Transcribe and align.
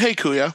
Hey, 0.00 0.14
Kuya. 0.14 0.54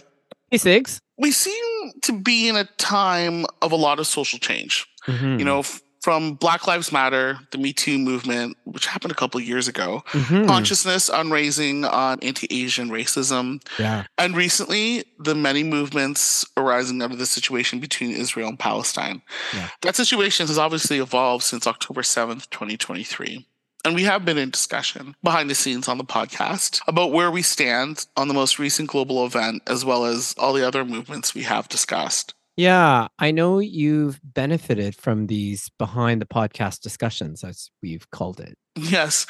Hey, 0.49 0.57
Sigs. 0.57 0.97
We 1.19 1.31
seem 1.31 1.91
to 2.01 2.13
be 2.19 2.49
in 2.49 2.55
a 2.55 2.63
time 2.77 3.45
of 3.61 3.71
a 3.71 3.75
lot 3.75 3.99
of 3.99 4.07
social 4.07 4.39
change. 4.39 4.85
Mhm. 5.07 5.37
You 5.37 5.45
know, 5.45 5.59
f- 5.59 5.81
from 6.01 6.33
Black 6.33 6.65
Lives 6.67 6.91
Matter, 6.91 7.39
the 7.51 7.59
Me 7.59 7.71
Too 7.73 7.97
movement, 7.99 8.57
which 8.65 8.87
happened 8.87 9.11
a 9.11 9.15
couple 9.15 9.39
of 9.39 9.45
years 9.47 9.67
ago, 9.67 10.03
Mhm. 10.13 10.47
consciousness 10.47 11.09
on 11.09 11.29
raising 11.29 11.85
on 11.85 12.17
anti 12.21 12.47
Asian 12.49 12.89
racism, 12.89 13.61
Yeah. 13.79 14.05
and 14.17 14.35
recently 14.35 15.03
the 15.19 15.35
many 15.35 15.63
movements 15.63 16.43
arising 16.57 17.01
out 17.03 17.11
of 17.11 17.19
the 17.19 17.25
situation 17.27 17.79
between 17.79 18.11
Israel 18.11 18.49
and 18.49 18.57
Palestine. 18.59 19.21
Yeah. 19.53 19.69
That 19.83 19.95
situation 19.95 20.47
has 20.47 20.57
obviously 20.57 20.97
evolved 20.97 21.43
since 21.43 21.67
October 21.67 22.01
7th, 22.03 22.49
2023. 22.49 23.45
And 23.85 23.93
we 23.93 24.03
have 24.03 24.25
been 24.25 24.39
in 24.39 24.49
discussion 24.49 25.15
behind 25.21 25.47
the 25.47 25.53
scenes 25.53 25.87
on 25.87 25.99
the 25.99 26.03
podcast 26.03 26.81
about 26.87 27.11
where 27.11 27.29
we 27.29 27.43
stand 27.43 28.07
on 28.17 28.27
the 28.27 28.33
most 28.33 28.57
recent 28.57 28.89
global 28.89 29.23
event, 29.23 29.61
as 29.67 29.85
well 29.85 30.05
as 30.05 30.33
all 30.39 30.53
the 30.53 30.67
other 30.67 30.83
movements 30.83 31.35
we 31.35 31.43
have 31.43 31.69
discussed. 31.69 32.33
Yeah. 32.57 33.09
I 33.19 33.29
know 33.29 33.59
you've 33.59 34.19
benefited 34.23 34.95
from 34.95 35.27
these 35.27 35.69
behind 35.77 36.19
the 36.19 36.25
podcast 36.25 36.81
discussions, 36.81 37.43
as 37.43 37.69
we've 37.83 38.09
called 38.09 38.39
it. 38.39 38.57
Yes. 38.75 39.27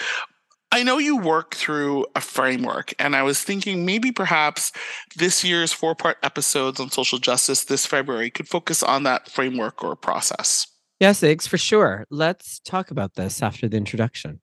I 0.72 0.84
know 0.84 1.00
you 1.00 1.18
work 1.18 1.56
through 1.56 2.06
a 2.16 2.22
framework, 2.22 2.94
and 2.98 3.14
I 3.14 3.24
was 3.24 3.44
thinking 3.44 3.86
maybe 3.86 4.14
perhaps 4.14 4.72
this 5.18 5.44
year's 5.44 5.74
four 5.74 5.96
part 5.96 6.18
episodes 6.24 6.80
on 6.80 6.92
social 6.92 7.20
justice 7.20 7.66
this 7.66 7.86
February 7.86 8.30
could 8.30 8.48
focus 8.48 8.82
on 8.82 9.04
that 9.04 9.30
framework 9.30 9.84
or 9.84 9.98
process. 9.98 10.68
Yes, 11.00 11.20
Sigs, 11.20 11.46
for 11.46 11.58
sure. 11.58 12.06
Let's 12.10 12.60
talk 12.60 12.90
about 12.90 13.16
this 13.16 13.44
after 13.44 13.68
the 13.68 13.76
introduction. 13.76 14.40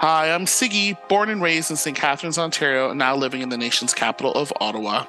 Hi, 0.00 0.30
I'm 0.32 0.44
Siggy, 0.44 0.96
born 1.08 1.28
and 1.28 1.42
raised 1.42 1.72
in 1.72 1.76
St. 1.76 1.96
Catharines, 1.96 2.38
Ontario, 2.38 2.90
and 2.90 3.00
now 3.00 3.16
living 3.16 3.40
in 3.40 3.48
the 3.48 3.56
nation's 3.58 3.92
capital 3.92 4.32
of 4.34 4.52
Ottawa. 4.60 5.04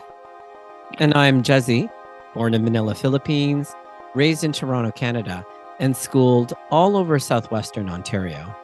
And 0.98 1.14
I'm 1.14 1.44
Jezzie, 1.44 1.88
born 2.34 2.56
in 2.56 2.64
Manila, 2.64 2.96
Philippines, 2.96 3.76
raised 4.16 4.44
in 4.44 4.52
Toronto, 4.52 4.90
Canada, 4.90 5.46
and 5.78 5.96
schooled 5.96 6.54
all 6.72 6.98
over 6.98 7.20
southwestern 7.20 7.88
Ontario. 7.88 8.56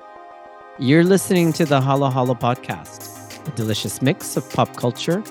You're 0.80 1.04
listening 1.04 1.54
to 1.54 1.64
the 1.64 1.80
Halo 1.80 2.10
Halo 2.10 2.34
podcast, 2.34 3.48
a 3.48 3.52
delicious 3.52 4.02
mix 4.02 4.36
of 4.36 4.50
pop 4.50 4.76
culture 4.78 5.24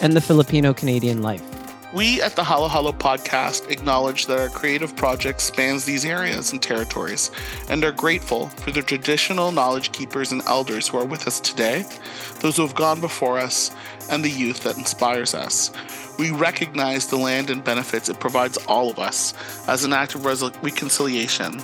and 0.00 0.14
the 0.14 0.20
Filipino 0.20 0.74
Canadian 0.74 1.22
life. 1.22 1.61
We 1.92 2.22
at 2.22 2.36
the 2.36 2.44
Halo 2.44 2.68
Halo 2.68 2.92
podcast 2.92 3.70
acknowledge 3.70 4.24
that 4.24 4.40
our 4.40 4.48
creative 4.48 4.96
project 4.96 5.42
spans 5.42 5.84
these 5.84 6.06
areas 6.06 6.50
and 6.50 6.62
territories 6.62 7.30
and 7.68 7.84
are 7.84 7.92
grateful 7.92 8.48
for 8.48 8.70
the 8.70 8.80
traditional 8.80 9.52
knowledge 9.52 9.92
keepers 9.92 10.32
and 10.32 10.40
elders 10.46 10.88
who 10.88 10.96
are 10.96 11.04
with 11.04 11.26
us 11.26 11.38
today, 11.38 11.84
those 12.40 12.56
who 12.56 12.62
have 12.62 12.74
gone 12.74 13.02
before 13.02 13.38
us, 13.38 13.72
and 14.10 14.24
the 14.24 14.30
youth 14.30 14.62
that 14.62 14.78
inspires 14.78 15.34
us. 15.34 15.70
We 16.18 16.30
recognize 16.30 17.08
the 17.08 17.18
land 17.18 17.50
and 17.50 17.62
benefits 17.62 18.08
it 18.08 18.18
provides 18.18 18.56
all 18.66 18.88
of 18.88 18.98
us 18.98 19.34
as 19.68 19.84
an 19.84 19.92
act 19.92 20.14
of 20.14 20.24
reconciliation, 20.24 21.60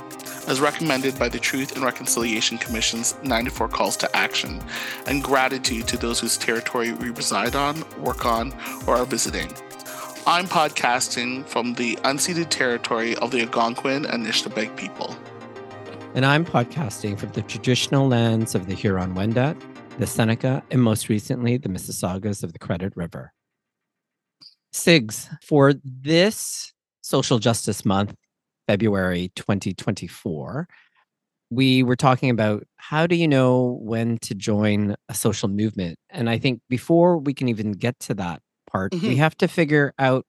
as 0.47 0.61
recommended 0.61 1.17
by 1.17 1.29
the 1.29 1.39
Truth 1.39 1.73
and 1.73 1.83
Reconciliation 1.83 2.59
Commission's 2.59 3.15
94 3.23 3.67
calls 3.69 3.97
to 3.97 4.15
action, 4.15 4.61
and 5.07 5.23
gratitude 5.23 5.87
to 5.87 5.97
those 5.97 6.19
whose 6.19 6.37
territory 6.37 6.93
we 6.93 7.09
reside 7.09 7.55
on, 7.55 7.83
work 7.99 8.27
on, 8.27 8.53
or 8.85 8.95
are 8.95 9.05
visiting. 9.05 9.51
I'm 10.31 10.45
podcasting 10.45 11.47
from 11.47 11.73
the 11.73 11.95
unceded 12.03 12.49
territory 12.49 13.15
of 13.15 13.31
the 13.31 13.41
Algonquin 13.41 14.05
and 14.05 14.23
Nishnabeg 14.23 14.77
people. 14.77 15.17
And 16.13 16.23
I'm 16.23 16.45
podcasting 16.45 17.17
from 17.17 17.31
the 17.31 17.41
traditional 17.41 18.07
lands 18.07 18.53
of 18.53 18.67
the 18.67 18.75
Huron 18.75 19.15
Wendat, 19.15 19.59
the 19.97 20.05
Seneca, 20.05 20.61
and 20.69 20.83
most 20.83 21.09
recently, 21.09 21.57
the 21.57 21.67
Mississaugas 21.67 22.43
of 22.43 22.53
the 22.53 22.59
Credit 22.59 22.93
River. 22.95 23.33
SIGs, 24.71 25.35
for 25.41 25.73
this 25.83 26.73
Social 27.01 27.39
Justice 27.39 27.83
Month, 27.83 28.13
February 28.67 29.31
2024, 29.35 30.67
we 31.49 31.81
were 31.81 31.95
talking 31.95 32.29
about 32.29 32.67
how 32.77 33.07
do 33.07 33.15
you 33.15 33.27
know 33.27 33.79
when 33.81 34.19
to 34.19 34.35
join 34.35 34.95
a 35.09 35.15
social 35.15 35.49
movement? 35.49 35.97
And 36.11 36.29
I 36.29 36.37
think 36.37 36.61
before 36.69 37.17
we 37.17 37.33
can 37.33 37.49
even 37.49 37.71
get 37.71 37.99
to 38.01 38.13
that 38.13 38.43
part, 38.71 38.93
we 38.93 39.15
Mhm. 39.15 39.17
have 39.17 39.35
to 39.37 39.47
figure 39.47 39.93
out 39.99 40.25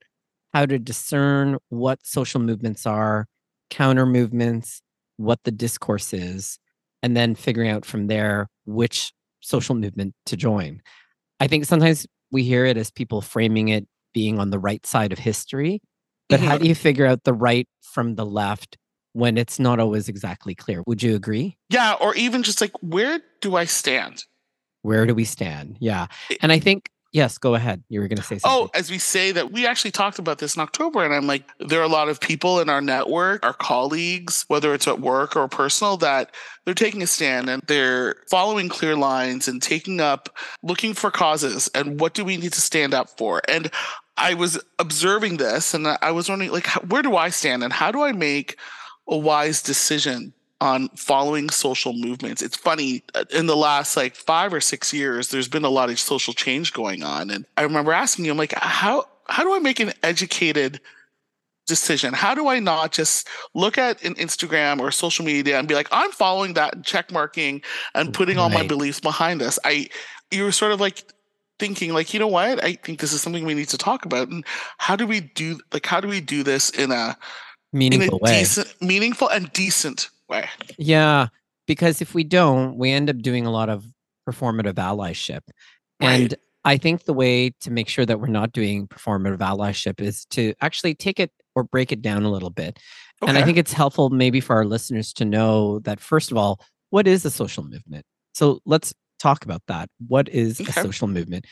how 0.53 0.67
to 0.67 0.79
discern 0.79 1.59
what 1.69 2.05
social 2.05 2.41
movements 2.41 2.87
are, 2.87 3.27
counter 3.71 4.07
movements, 4.07 4.83
what 5.17 5.39
the 5.45 5.53
discourse 5.53 6.13
is, 6.13 6.59
and 7.03 7.17
then 7.17 7.35
figuring 7.35 7.71
out 7.71 7.85
from 7.85 8.07
there 8.09 8.49
which 8.65 9.13
social 9.41 9.75
movement 9.75 10.15
to 10.27 10.37
join. 10.37 10.81
I 11.39 11.47
think 11.47 11.65
sometimes 11.67 12.07
we 12.31 12.43
hear 12.43 12.65
it 12.65 12.77
as 12.77 12.91
people 12.91 13.21
framing 13.21 13.69
it 13.69 13.87
being 14.13 14.39
on 14.39 14.51
the 14.51 14.59
right 14.59 14.85
side 14.85 15.13
of 15.13 15.19
history, 15.19 15.81
but 16.29 16.41
how 16.41 16.57
Mhm. 16.57 16.63
do 16.63 16.69
you 16.69 16.75
figure 16.75 17.07
out 17.07 17.25
the 17.25 17.33
right 17.33 17.69
from 17.81 18.17
the 18.17 18.27
left 18.27 18.77
when 19.13 19.37
it's 19.39 19.59
not 19.59 19.79
always 19.81 20.09
exactly 20.09 20.55
clear? 20.55 20.83
Would 20.87 21.03
you 21.03 21.15
agree? 21.15 21.57
Yeah, 21.69 21.95
or 21.95 22.15
even 22.17 22.43
just 22.43 22.61
like, 22.61 22.73
where 22.83 23.21
do 23.41 23.57
I 23.57 23.65
stand? 23.65 24.25
Where 24.83 25.07
do 25.07 25.15
we 25.15 25.25
stand? 25.25 25.77
Yeah. 25.81 26.07
And 26.41 26.53
I 26.53 26.59
think, 26.59 26.91
yes, 27.13 27.39
go 27.39 27.55
ahead. 27.55 27.83
You 27.89 28.01
were 28.01 28.09
going 28.09 28.19
to 28.19 28.23
say 28.23 28.37
oh, 28.37 28.39
something. 28.39 28.71
Oh, 28.75 28.79
as 28.79 28.91
we 28.91 28.99
say 28.99 29.33
that, 29.33 29.53
we 29.53 29.67
actually 29.67 29.91
talked 29.91 30.19
about 30.19 30.39
this 30.39 30.57
in 30.57 30.63
October, 30.63 31.05
and 31.05 31.15
I'm 31.15 31.27
like, 31.27 31.45
there 31.59 31.81
are 31.81 31.85
a 31.85 31.89
lot 31.89 32.09
of 32.09 32.21
people 32.21 32.61
in 32.61 32.69
our 32.69 32.81
network, 32.81 33.45
our 33.45 33.53
colleagues, 33.53 34.45
whether 34.49 34.75
it's 34.75 34.89
at 34.89 35.01
work 35.01 35.37
or 35.37 35.49
personal, 35.49 35.97
that 35.99 36.35
they're 36.65 36.75
taking 36.75 37.03
a 37.03 37.07
stand 37.07 37.49
and 37.49 37.63
they're 37.67 38.17
following 38.31 38.69
clear 38.69 38.97
lines 38.97 39.49
and 39.49 39.63
taking 39.63 40.01
up, 40.01 40.29
looking 40.63 40.95
for 40.95 41.11
causes, 41.11 41.69
and 41.75 42.01
what 42.01 42.15
do 42.15 42.25
we 42.25 42.37
need 42.37 42.53
to 42.53 42.61
stand 42.61 42.95
up 42.95 43.11
for? 43.19 43.43
And 43.49 43.71
I 44.17 44.35
was 44.35 44.63
observing 44.79 45.39
this, 45.39 45.75
and 45.75 45.87
I 45.87 46.11
was 46.11 46.29
wondering, 46.29 46.53
like, 46.53 46.67
where 46.91 47.03
do 47.03 47.17
I 47.17 47.31
stand, 47.31 47.65
and 47.65 47.73
how 47.73 47.91
do 47.91 48.03
I 48.03 48.13
make 48.13 48.57
a 49.09 49.17
wise 49.17 49.63
decision 49.63 50.33
on 50.61 50.89
following 50.91 51.49
social 51.51 51.93
movements. 51.93 52.43
It's 52.43 52.57
funny 52.57 53.03
uh, 53.15 53.25
in 53.31 53.47
the 53.47 53.57
last 53.57 53.97
like 53.97 54.15
5 54.15 54.55
or 54.55 54.61
6 54.61 54.93
years 54.93 55.29
there's 55.29 55.49
been 55.49 55.65
a 55.65 55.71
lot 55.71 55.91
of 55.91 55.99
social 55.99 56.35
change 56.35 56.73
going 56.73 57.03
on 57.03 57.31
and 57.31 57.47
I 57.57 57.63
remember 57.63 57.93
asking 57.93 58.25
you 58.25 58.31
I'm 58.31 58.39
like 58.39 58.55
how 58.57 59.07
how 59.29 59.45
do 59.45 59.55
I 59.55 59.59
make 59.61 59.81
an 59.81 59.93
educated 60.03 60.81
decision? 61.67 62.13
How 62.13 62.35
do 62.35 62.49
I 62.49 62.59
not 62.59 62.91
just 62.91 63.29
look 63.55 63.79
at 63.79 64.03
an 64.03 64.15
Instagram 64.17 64.81
or 64.81 64.91
social 64.91 65.25
media 65.25 65.59
and 65.59 65.69
be 65.69 65.75
like 65.75 65.89
I'm 65.93 66.11
following 66.11 66.55
that 66.55 66.75
and 66.75 66.85
check 66.85 67.13
marking 67.13 67.63
and 67.95 68.13
putting 68.13 68.39
all 68.39 68.51
my 68.51 68.67
beliefs 68.67 69.01
behind 69.01 69.41
this? 69.41 69.59
I 69.65 69.89
you 70.31 70.45
were 70.45 70.53
sort 70.53 70.73
of 70.73 70.81
like 70.81 71.05
thinking 71.59 71.93
like 71.93 72.13
you 72.13 72.21
know 72.21 72.27
what 72.27 72.63
I 72.65 72.73
think 72.75 73.01
this 73.01 73.13
is 73.13 73.23
something 73.23 73.45
we 73.45 73.55
need 73.55 73.69
to 73.69 73.79
talk 73.79 74.05
about 74.05 74.29
and 74.29 74.45
how 74.79 74.97
do 74.97 75.07
we 75.07 75.21
do 75.21 75.61
like 75.73 75.87
how 75.87 76.01
do 76.01 76.09
we 76.09 76.21
do 76.21 76.43
this 76.43 76.71
in 76.71 76.91
a 76.91 76.95
in 76.95 76.99
a 77.01 77.17
Meaningful 77.79 78.19
way. 78.21 78.41
decent 78.41 78.75
meaningful 78.83 79.29
and 79.29 79.53
decent 79.53 80.11
way 80.31 80.49
Yeah, 80.79 81.29
because 81.67 82.01
if 82.01 82.15
we 82.15 82.25
don't, 82.25 82.77
we 82.77 82.91
end 82.91 83.11
up 83.11 83.19
doing 83.19 83.45
a 83.47 83.51
lot 83.51 83.69
of 83.69 83.85
performative 84.29 84.75
allyship. 84.75 85.41
And 86.01 86.35
I 86.65 86.77
think 86.79 87.05
the 87.05 87.13
way 87.13 87.51
to 87.61 87.71
make 87.71 87.89
sure 87.89 88.07
that 88.07 88.21
we're 88.21 88.27
not 88.29 88.53
doing 88.53 88.87
performative 88.87 89.39
allyship 89.39 90.01
is 90.01 90.25
to 90.27 90.55
actually 90.61 90.95
take 90.95 91.21
it 91.21 91.31
or 91.55 91.65
break 91.65 91.93
it 91.93 92.01
down 92.03 92.23
a 92.23 92.31
little 92.31 92.51
bit. 92.51 92.79
And 93.27 93.37
I 93.37 93.43
think 93.45 93.59
it's 93.59 93.73
helpful 93.73 94.09
maybe 94.09 94.41
for 94.41 94.57
our 94.57 94.65
listeners 94.65 95.13
to 95.15 95.25
know 95.25 95.81
that, 95.81 96.01
first 96.01 96.31
of 96.31 96.39
all, 96.39 96.61
what 96.89 97.07
is 97.07 97.25
a 97.25 97.31
social 97.31 97.65
movement? 97.65 98.05
So 98.33 98.61
let's 98.65 98.95
talk 99.19 99.45
about 99.45 99.63
that. 99.67 99.91
What 100.09 100.29
is 100.29 100.61
Okay. 100.61 100.71
a 100.71 100.73
social 100.73 101.07
movement? 101.09 101.47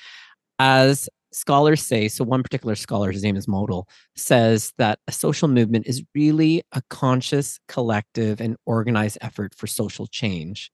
As 0.59 1.09
scholars 1.33 1.83
say, 1.83 2.09
so 2.09 2.25
one 2.25 2.43
particular 2.43 2.75
scholar, 2.75 3.13
his 3.13 3.23
name 3.23 3.37
is 3.37 3.47
Modal, 3.47 3.89
says 4.17 4.73
that 4.79 4.99
a 5.07 5.13
social 5.13 5.49
movement 5.49 5.87
is 5.87 6.03
really 6.15 6.63
a 6.73 6.83
conscious, 6.91 7.59
collective, 7.69 8.41
and 8.41 8.57
organized 8.67 9.19
effort 9.21 9.55
for 9.55 9.67
social 9.67 10.07
change. 10.07 10.71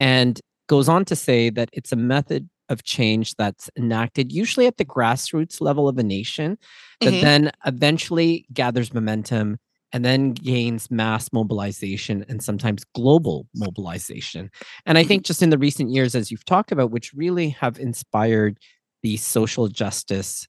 And 0.00 0.40
goes 0.68 0.88
on 0.88 1.04
to 1.06 1.16
say 1.16 1.50
that 1.50 1.70
it's 1.72 1.92
a 1.92 1.96
method 1.96 2.48
of 2.68 2.84
change 2.84 3.34
that's 3.36 3.70
enacted 3.76 4.32
usually 4.32 4.66
at 4.66 4.78
the 4.78 4.84
grassroots 4.84 5.60
level 5.60 5.88
of 5.88 5.98
a 5.98 6.02
nation 6.04 6.58
that 7.04 7.12
Mhm. 7.14 7.20
then 7.20 7.50
eventually 7.66 8.46
gathers 8.52 8.92
momentum 8.94 9.58
and 9.92 10.04
then 10.04 10.32
gains 10.32 10.90
mass 10.90 11.32
mobilization 11.32 12.24
and 12.28 12.42
sometimes 12.42 12.84
global 12.94 13.46
mobilization. 13.54 14.50
And 14.86 14.98
I 14.98 15.04
think 15.04 15.24
just 15.24 15.42
in 15.42 15.50
the 15.50 15.58
recent 15.58 15.90
years, 15.92 16.14
as 16.14 16.30
you've 16.30 16.44
talked 16.44 16.72
about, 16.72 16.90
which 16.90 17.14
really 17.14 17.50
have 17.50 17.78
inspired 17.78 18.58
the 19.02 19.16
social 19.16 19.68
justice 19.68 20.46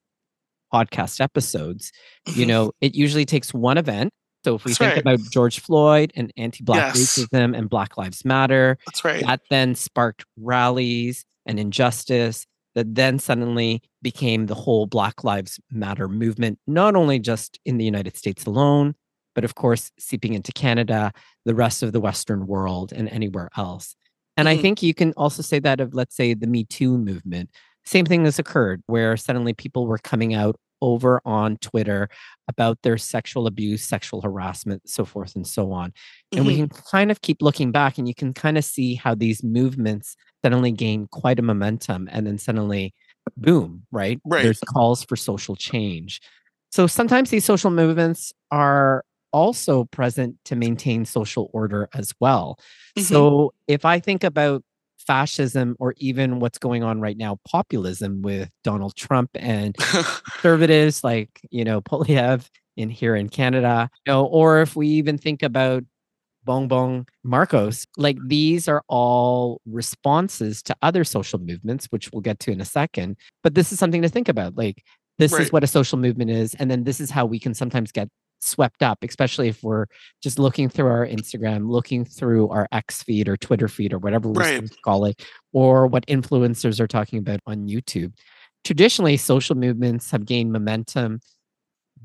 podcast 0.73 1.19
episodes, 1.19 1.91
you 2.27 2.45
Mhm. 2.45 2.47
know, 2.47 2.71
it 2.81 2.95
usually 2.95 3.25
takes 3.25 3.53
one 3.53 3.77
event. 3.77 4.11
So 4.45 4.55
if 4.55 4.63
we 4.65 4.71
That's 4.71 4.79
think 4.79 4.91
right. 4.95 4.99
about 5.01 5.19
George 5.31 5.59
Floyd 5.59 6.13
and 6.15 6.31
anti-black 6.37 6.95
Yes. 6.95 7.17
racism 7.17 7.57
and 7.57 7.69
Black 7.69 7.97
Lives 7.97 8.23
Matter, 8.23 8.77
That's 8.85 9.03
right. 9.03 9.25
that 9.25 9.41
then 9.49 9.75
sparked 9.75 10.25
rallies 10.37 11.25
and 11.45 11.59
injustice 11.59 12.45
that 12.75 12.93
then 12.95 13.19
suddenly 13.19 13.81
became 14.01 14.45
the 14.45 14.55
whole 14.55 14.85
Black 14.85 15.23
Lives 15.23 15.59
Matter 15.71 16.07
movement, 16.07 16.59
not 16.67 16.95
only 16.95 17.19
just 17.19 17.59
in 17.65 17.77
the 17.77 17.83
United 17.85 18.15
States 18.15 18.45
alone, 18.45 18.95
but 19.35 19.43
of 19.43 19.55
course, 19.55 19.91
seeping 19.99 20.33
into 20.35 20.51
Canada, 20.51 21.11
the 21.45 21.55
rest 21.55 21.81
of 21.83 21.91
the 21.91 21.99
Western 21.99 22.45
world, 22.47 22.93
and 22.93 23.09
anywhere 23.09 23.49
else. 23.57 23.95
And 24.37 24.47
I 24.47 24.55
Mhm. 24.55 24.61
think 24.61 24.83
you 24.83 24.93
can 24.93 25.13
also 25.17 25.41
say 25.41 25.59
that 25.59 25.81
of, 25.81 25.93
let's 25.93 26.15
say, 26.15 26.33
the 26.33 26.47
Me 26.47 26.63
Too 26.63 26.97
movement. 26.97 27.49
Same 27.89 28.05
thing 28.05 28.25
has 28.25 28.37
occurred 28.37 28.83
where 28.85 29.17
suddenly 29.17 29.53
people 29.53 29.87
were 29.87 29.97
coming 29.97 30.35
out 30.35 30.55
over 30.81 31.19
on 31.25 31.57
Twitter 31.57 32.07
about 32.47 32.77
their 32.83 32.97
sexual 32.97 33.47
abuse, 33.47 33.83
sexual 33.83 34.21
harassment, 34.21 34.87
so 34.87 35.03
forth 35.03 35.35
and 35.35 35.47
so 35.47 35.71
on. 35.71 35.91
And 36.31 36.41
mm-hmm. 36.41 36.47
we 36.47 36.55
can 36.55 36.69
kind 36.69 37.09
of 37.09 37.21
keep 37.21 37.41
looking 37.41 37.71
back 37.71 37.97
and 37.97 38.07
you 38.07 38.13
can 38.13 38.31
kind 38.31 38.59
of 38.59 38.63
see 38.63 38.93
how 38.93 39.15
these 39.15 39.43
movements 39.43 40.15
suddenly 40.45 40.71
gain 40.71 41.07
quite 41.07 41.39
a 41.39 41.41
momentum 41.41 42.07
and 42.11 42.27
then 42.27 42.37
suddenly 42.37 42.93
boom, 43.35 43.83
right? 43.91 44.21
right? 44.23 44.43
There's 44.43 44.59
calls 44.59 45.03
for 45.03 45.15
social 45.15 45.55
change. 45.55 46.21
So 46.71 46.85
sometimes 46.85 47.31
these 47.31 47.43
social 47.43 47.71
movements 47.71 48.31
are 48.51 49.03
also 49.33 49.85
present 49.85 50.35
to 50.45 50.55
maintain 50.55 51.05
social 51.05 51.49
order 51.53 51.89
as 51.93 52.13
well. 52.19 52.59
Mm-hmm. 52.95 53.01
So 53.01 53.53
if 53.67 53.83
I 53.83 53.99
think 53.99 54.23
about 54.23 54.63
fascism 55.09 55.75
or 55.79 55.95
even 55.97 56.39
what's 56.39 56.59
going 56.59 56.83
on 56.83 57.01
right 57.01 57.17
now, 57.17 57.39
populism 57.43 58.21
with 58.21 58.47
Donald 58.63 58.95
Trump 58.95 59.31
and 59.33 59.75
conservatives 59.77 61.03
like, 61.03 61.41
you 61.49 61.63
know, 61.63 61.81
Poilievre 61.81 62.47
in 62.77 62.91
here 62.91 63.15
in 63.15 63.27
Canada, 63.27 63.89
you 64.05 64.13
know, 64.13 64.25
or 64.25 64.61
if 64.61 64.75
we 64.75 64.87
even 64.87 65.17
think 65.17 65.41
about 65.41 65.83
Bongbong 66.47 67.07
Marcos, 67.23 67.87
like 67.97 68.19
these 68.27 68.67
are 68.67 68.83
all 68.87 69.61
responses 69.65 70.61
to 70.61 70.75
other 70.83 71.03
social 71.03 71.39
movements, 71.39 71.87
which 71.89 72.11
we'll 72.13 72.21
get 72.21 72.39
to 72.41 72.51
in 72.51 72.61
a 72.61 72.65
second. 72.65 73.17
But 73.41 73.55
this 73.55 73.71
is 73.71 73.79
something 73.79 74.03
to 74.03 74.09
think 74.09 74.29
about. 74.29 74.55
Like, 74.55 74.83
this 75.17 75.33
right. 75.33 75.41
is 75.41 75.51
what 75.51 75.63
a 75.63 75.67
social 75.67 75.97
movement 75.97 76.29
is. 76.29 76.53
And 76.53 76.69
then 76.69 76.83
this 76.83 77.01
is 77.01 77.09
how 77.09 77.25
we 77.25 77.39
can 77.39 77.55
sometimes 77.55 77.91
get 77.91 78.09
swept 78.39 78.81
up, 78.81 78.99
especially 79.03 79.49
if 79.49 79.63
we're 79.63 79.85
just 80.21 80.39
looking 80.39 80.69
through 80.69 80.87
our 80.87 81.05
Instagram, 81.05 81.69
looking 81.69 82.05
through 82.05 82.49
our 82.49 82.67
X 82.71 83.03
feed 83.03 83.27
or 83.27 83.37
Twitter 83.37 83.67
feed 83.67 83.93
or 83.93 83.99
whatever 83.99 84.29
we 84.29 84.37
right. 84.37 84.69
call 84.83 85.05
it, 85.05 85.23
or 85.53 85.87
what 85.87 86.05
influencers 86.07 86.79
are 86.79 86.87
talking 86.87 87.19
about 87.19 87.39
on 87.45 87.67
YouTube. 87.67 88.13
Traditionally, 88.63 89.17
social 89.17 89.55
movements 89.55 90.11
have 90.11 90.25
gained 90.25 90.51
momentum 90.51 91.19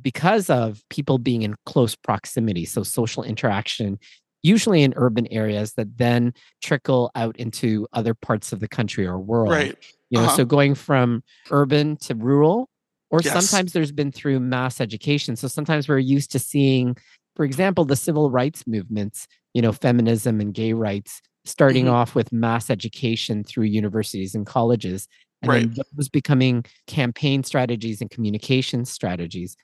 because 0.01 0.51
of 0.51 0.83
people 0.91 1.19
being 1.19 1.43
in 1.43 1.55
close 1.67 1.95
proximity. 1.95 2.65
So, 2.65 2.83
social 2.83 3.23
interaction, 3.23 3.99
usually 4.43 4.83
in 4.83 4.93
urban 4.97 5.27
areas, 5.29 5.73
that 5.75 5.97
then 5.97 6.33
trickle 6.63 7.11
out 7.15 7.37
into 7.37 7.87
other 7.93 8.15
parts 8.15 8.53
of 8.53 8.61
the 8.61 8.69
country 8.69 9.07
or 9.07 9.19
world. 9.19 9.51
Right. 9.51 9.77
You 10.11 10.19
know, 10.19 10.27
uh-huh. 10.27 10.37
so 10.37 10.45
going 10.45 10.75
from 10.75 11.23
urban 11.51 11.97
to 11.99 12.15
rural 12.15 12.69
or 13.15 13.21
yes. 13.23 13.33
sometimes 13.33 13.73
there's 13.73 13.93
been 13.93 14.11
through 14.11 14.41
mass 14.41 14.81
education. 14.81 15.37
So 15.37 15.47
sometimes 15.47 15.89
we're 15.89 15.99
used 15.99 16.33
to 16.33 16.41
seeing, 16.41 16.97
for 17.37 17.45
example, 17.45 17.85
the 17.85 17.95
civil 17.95 18.29
rights 18.29 18.67
movements, 18.67 19.29
you 19.53 19.63
know, 19.63 19.71
feminism 19.71 20.41
and 20.41 20.53
gay 20.53 20.73
rights 20.73 21.23
starting 21.45 21.85
mm-hmm. 21.85 21.95
off 21.95 22.17
with 22.17 22.33
mass 22.33 22.71
education 22.71 23.45
through 23.45 23.67
universities 23.67 24.35
and 24.35 24.47
colleges. 24.47 25.07
And 25.43 25.49
right. 25.49 25.75
then 25.77 25.85
those 25.93 26.09
becoming 26.09 26.65
campaign 26.89 27.45
strategies 27.45 28.01
and 28.01 28.11
communication 28.11 28.85
strategies. 28.85 29.57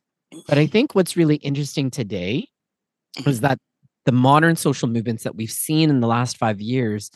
But 0.46 0.56
I 0.56 0.68
think 0.68 0.94
what's 0.94 1.16
really 1.16 1.36
interesting 1.36 1.90
today 1.90 2.46
is 3.26 3.38
mm-hmm. 3.38 3.46
that 3.46 3.58
the 4.06 4.12
modern 4.12 4.54
social 4.54 4.86
movements 4.88 5.24
that 5.24 5.34
we've 5.34 5.50
seen 5.50 5.90
in 5.90 5.98
the 5.98 6.06
last 6.06 6.36
five 6.36 6.60
years 6.60 7.10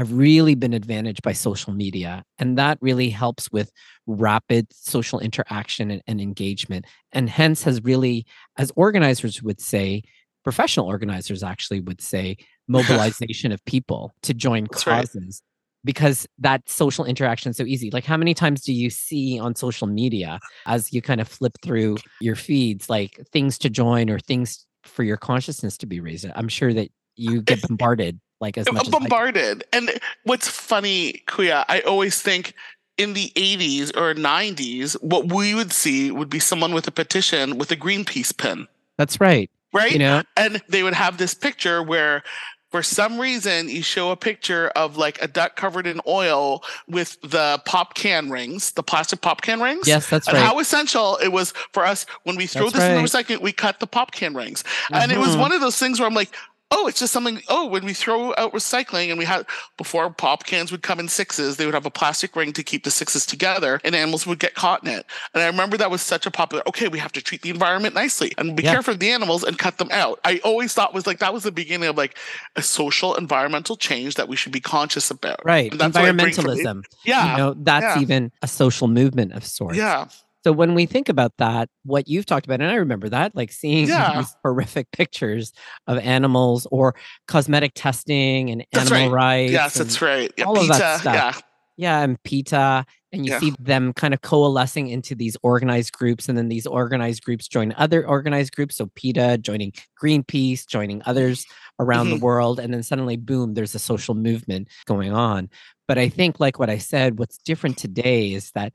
have 0.00 0.14
really 0.14 0.54
been 0.54 0.72
advantaged 0.72 1.20
by 1.22 1.34
social 1.34 1.74
media. 1.74 2.24
And 2.38 2.56
that 2.56 2.78
really 2.80 3.10
helps 3.10 3.52
with 3.52 3.70
rapid 4.06 4.66
social 4.72 5.20
interaction 5.20 5.90
and, 5.90 6.02
and, 6.06 6.22
engagement. 6.22 6.86
And 7.12 7.28
hence 7.28 7.62
has 7.64 7.84
really, 7.84 8.24
as 8.56 8.72
organizers 8.76 9.42
would 9.42 9.60
say, 9.60 10.02
professional 10.42 10.86
organizers 10.86 11.42
actually 11.42 11.80
would 11.80 12.00
say, 12.00 12.38
mobilization 12.66 13.52
of 13.52 13.62
people 13.66 14.14
to 14.22 14.32
join 14.32 14.68
That's 14.70 14.84
causes. 14.84 15.42
Right. 15.42 15.84
Because 15.84 16.26
that 16.38 16.66
social 16.66 17.04
interaction 17.04 17.50
is 17.50 17.58
so 17.58 17.64
easy. 17.64 17.90
Like, 17.90 18.06
how 18.06 18.16
many 18.16 18.32
times 18.32 18.62
do 18.62 18.72
you 18.72 18.88
see 18.88 19.38
on 19.38 19.54
social 19.54 19.86
media 19.86 20.40
as 20.64 20.94
you 20.94 21.02
kind 21.02 21.20
of 21.20 21.28
flip 21.28 21.52
through 21.62 21.98
your 22.22 22.36
feeds, 22.36 22.88
like 22.88 23.20
things 23.34 23.58
to 23.58 23.68
join 23.68 24.08
or 24.08 24.18
things 24.18 24.64
for 24.82 25.02
your 25.02 25.18
consciousness 25.18 25.76
to 25.76 25.86
be 25.86 26.00
raised? 26.00 26.26
I'm 26.34 26.48
sure 26.48 26.72
that 26.72 26.88
you 27.16 27.42
get 27.42 27.60
bombarded 27.68 28.18
like 28.40 28.58
as 28.58 28.70
much 28.72 28.90
bombarded. 28.90 29.64
As 29.72 29.80
and 29.80 30.00
what's 30.24 30.48
funny, 30.48 31.22
Kuya, 31.26 31.64
I 31.68 31.80
always 31.80 32.20
think 32.20 32.54
in 32.96 33.14
the 33.14 33.32
80s 33.34 33.96
or 33.96 34.14
90s, 34.14 34.94
what 35.02 35.32
we 35.32 35.54
would 35.54 35.72
see 35.72 36.10
would 36.10 36.30
be 36.30 36.38
someone 36.38 36.74
with 36.74 36.86
a 36.86 36.90
petition 36.90 37.56
with 37.56 37.70
a 37.70 37.76
Greenpeace 37.76 38.36
pin. 38.36 38.66
That's 38.98 39.20
right. 39.20 39.50
Right? 39.72 39.92
You 39.92 40.00
know? 40.00 40.22
And 40.36 40.62
they 40.68 40.82
would 40.82 40.94
have 40.94 41.16
this 41.16 41.32
picture 41.32 41.82
where 41.82 42.22
for 42.70 42.82
some 42.82 43.18
reason 43.18 43.68
you 43.68 43.82
show 43.82 44.10
a 44.10 44.16
picture 44.16 44.68
of 44.76 44.96
like 44.96 45.20
a 45.22 45.26
duck 45.26 45.56
covered 45.56 45.86
in 45.86 46.00
oil 46.06 46.62
with 46.88 47.20
the 47.22 47.60
pop 47.64 47.94
can 47.94 48.30
rings, 48.30 48.72
the 48.72 48.82
plastic 48.82 49.20
pop 49.20 49.42
can 49.42 49.60
rings. 49.60 49.88
Yes, 49.88 50.08
that's 50.08 50.28
right. 50.28 50.36
and 50.36 50.42
right. 50.42 50.48
How 50.48 50.58
essential 50.60 51.16
it 51.22 51.28
was 51.28 51.52
for 51.72 51.84
us 51.84 52.06
when 52.24 52.36
we 52.36 52.46
throw 52.46 52.64
that's 52.64 52.74
this 52.74 52.82
right. 52.82 52.90
in 52.90 53.02
the 53.02 53.08
recycling, 53.08 53.42
we 53.42 53.52
cut 53.52 53.80
the 53.80 53.86
pop 53.86 54.12
can 54.12 54.34
rings. 54.34 54.62
Mm-hmm. 54.62 54.94
And 54.94 55.12
it 55.12 55.18
was 55.18 55.30
mm-hmm. 55.30 55.40
one 55.40 55.52
of 55.52 55.60
those 55.60 55.78
things 55.78 55.98
where 55.98 56.08
I'm 56.08 56.14
like, 56.14 56.30
oh, 56.70 56.86
it's 56.86 57.00
just 57.00 57.12
something. 57.12 57.40
Oh, 57.48 57.66
when 57.66 57.84
we 57.84 57.92
throw 57.92 58.30
out 58.36 58.52
recycling, 58.52 59.10
and 59.10 59.18
we 59.18 59.24
had 59.24 59.46
before 59.76 60.10
pop 60.10 60.44
cans 60.44 60.70
would 60.70 60.82
come 60.82 61.00
in 61.00 61.08
sixes, 61.08 61.56
they 61.56 61.64
would 61.64 61.74
have 61.74 61.86
a 61.86 61.90
plastic 61.90 62.36
ring 62.36 62.52
to 62.52 62.62
keep 62.62 62.84
the 62.84 62.90
sixes 62.90 63.26
together, 63.26 63.80
and 63.84 63.94
animals 63.94 64.26
would 64.26 64.38
get 64.38 64.54
caught 64.54 64.82
in 64.82 64.90
it. 64.90 65.06
And 65.34 65.42
I 65.42 65.46
remember 65.46 65.76
that 65.76 65.90
was 65.90 66.02
such 66.02 66.26
a 66.26 66.30
popular. 66.30 66.62
Okay, 66.68 66.88
we 66.88 66.98
have 66.98 67.12
to 67.12 67.22
treat 67.22 67.42
the 67.42 67.50
environment 67.50 67.94
nicely 67.94 68.32
and 68.38 68.56
be 68.56 68.62
yeah. 68.62 68.72
careful 68.72 68.94
of 68.94 69.00
the 69.00 69.10
animals 69.10 69.44
and 69.44 69.58
cut 69.58 69.78
them 69.78 69.88
out. 69.92 70.20
I 70.24 70.40
always 70.44 70.72
thought 70.72 70.94
was 70.94 71.06
like 71.06 71.18
that 71.18 71.32
was 71.32 71.42
the 71.42 71.52
beginning 71.52 71.88
of 71.88 71.96
like 71.96 72.16
a 72.56 72.62
social 72.62 73.14
environmental 73.14 73.76
change 73.76 74.14
that 74.14 74.28
we 74.28 74.36
should 74.36 74.52
be 74.52 74.60
conscious 74.60 75.10
about. 75.10 75.44
Right, 75.44 75.72
environmentalism. 75.72 76.84
Yeah, 77.04 77.32
you 77.32 77.36
know 77.36 77.54
that's 77.56 77.96
yeah. 77.96 78.02
even 78.02 78.32
a 78.42 78.48
social 78.48 78.88
movement 78.88 79.32
of 79.32 79.44
sorts. 79.44 79.76
Yeah. 79.76 80.06
So 80.44 80.52
when 80.52 80.74
we 80.74 80.86
think 80.86 81.08
about 81.08 81.32
that, 81.38 81.68
what 81.84 82.08
you've 82.08 82.26
talked 82.26 82.46
about, 82.46 82.60
and 82.60 82.70
I 82.70 82.76
remember 82.76 83.08
that, 83.10 83.34
like 83.34 83.52
seeing 83.52 83.88
yeah. 83.88 84.16
these 84.16 84.34
horrific 84.42 84.90
pictures 84.90 85.52
of 85.86 85.98
animals 85.98 86.66
or 86.70 86.94
cosmetic 87.28 87.72
testing 87.74 88.50
and 88.50 88.64
that's 88.72 88.90
animal 88.90 89.12
right. 89.12 89.24
rights. 89.24 89.52
Yes, 89.52 89.74
that's 89.74 90.00
right. 90.00 90.32
Yeah, 90.38 90.44
all 90.44 90.54
PETA, 90.54 90.72
of 90.72 90.78
that 90.78 91.00
stuff. 91.00 91.14
Yeah. 91.14 91.40
Yeah, 91.76 92.00
and 92.00 92.22
PETA, 92.24 92.84
and 93.10 93.24
you 93.24 93.32
yeah. 93.32 93.38
see 93.38 93.54
them 93.58 93.94
kind 93.94 94.12
of 94.12 94.20
coalescing 94.20 94.88
into 94.88 95.14
these 95.14 95.34
organized 95.42 95.94
groups, 95.94 96.28
and 96.28 96.36
then 96.36 96.48
these 96.48 96.66
organized 96.66 97.24
groups 97.24 97.48
join 97.48 97.72
other 97.78 98.06
organized 98.06 98.54
groups. 98.54 98.76
So 98.76 98.90
PETA 98.94 99.38
joining 99.38 99.72
Greenpeace, 99.98 100.66
joining 100.66 101.00
others 101.06 101.46
around 101.78 102.08
mm-hmm. 102.08 102.18
the 102.18 102.24
world, 102.24 102.60
and 102.60 102.74
then 102.74 102.82
suddenly, 102.82 103.16
boom, 103.16 103.54
there's 103.54 103.74
a 103.74 103.78
social 103.78 104.14
movement 104.14 104.68
going 104.84 105.14
on. 105.14 105.48
But 105.88 105.96
I 105.96 106.10
think, 106.10 106.38
like 106.38 106.58
what 106.58 106.68
I 106.68 106.76
said, 106.76 107.18
what's 107.18 107.38
different 107.38 107.78
today 107.78 108.34
is 108.34 108.50
that 108.50 108.74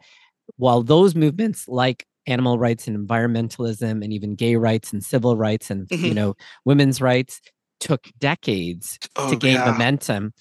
while 0.57 0.83
those 0.83 1.15
movements 1.15 1.67
like 1.67 2.05
animal 2.27 2.57
rights 2.57 2.87
and 2.87 2.97
environmentalism 2.97 4.03
and 4.03 4.11
even 4.11 4.35
gay 4.35 4.55
rights 4.55 4.91
and 4.91 5.03
civil 5.03 5.37
rights 5.37 5.69
and 5.69 5.87
mm-hmm. 5.87 6.05
you 6.05 6.13
know 6.13 6.35
women's 6.65 7.01
rights 7.01 7.41
took 7.79 8.07
decades 8.19 8.97
oh, 9.15 9.29
to 9.29 9.35
gain 9.35 9.55
yeah. 9.55 9.71
momentum 9.71 10.33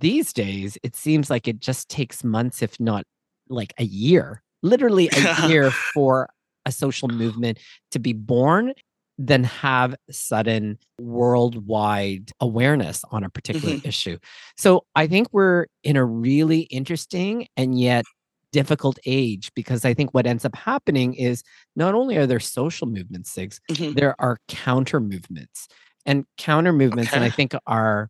these 0.00 0.32
days 0.32 0.76
it 0.82 0.96
seems 0.96 1.30
like 1.30 1.46
it 1.46 1.60
just 1.60 1.88
takes 1.88 2.24
months 2.24 2.62
if 2.62 2.78
not 2.80 3.04
like 3.48 3.72
a 3.78 3.84
year 3.84 4.42
literally 4.62 5.08
a 5.12 5.46
year 5.48 5.70
for 5.70 6.28
a 6.64 6.72
social 6.72 7.08
movement 7.08 7.58
to 7.90 7.98
be 7.98 8.12
born 8.12 8.72
then 9.18 9.44
have 9.44 9.94
sudden 10.10 10.78
worldwide 10.98 12.32
awareness 12.40 13.04
on 13.10 13.24
a 13.24 13.30
particular 13.30 13.76
mm-hmm. 13.76 13.88
issue. 13.88 14.18
So 14.56 14.84
I 14.94 15.06
think 15.06 15.28
we're 15.32 15.66
in 15.84 15.96
a 15.96 16.04
really 16.04 16.60
interesting 16.62 17.46
and 17.56 17.78
yet 17.78 18.04
difficult 18.52 18.98
age 19.06 19.50
because 19.54 19.84
I 19.84 19.94
think 19.94 20.12
what 20.12 20.26
ends 20.26 20.44
up 20.44 20.54
happening 20.54 21.14
is 21.14 21.42
not 21.74 21.94
only 21.94 22.16
are 22.16 22.26
there 22.26 22.40
social 22.40 22.86
movements, 22.86 23.34
Sigs, 23.34 23.58
mm-hmm. 23.70 23.94
there 23.94 24.14
are 24.18 24.38
counter 24.48 25.00
movements. 25.00 25.68
And 26.04 26.24
counter 26.36 26.72
movements, 26.72 27.10
okay. 27.10 27.16
and 27.16 27.24
I 27.24 27.30
think 27.30 27.54
our 27.66 28.08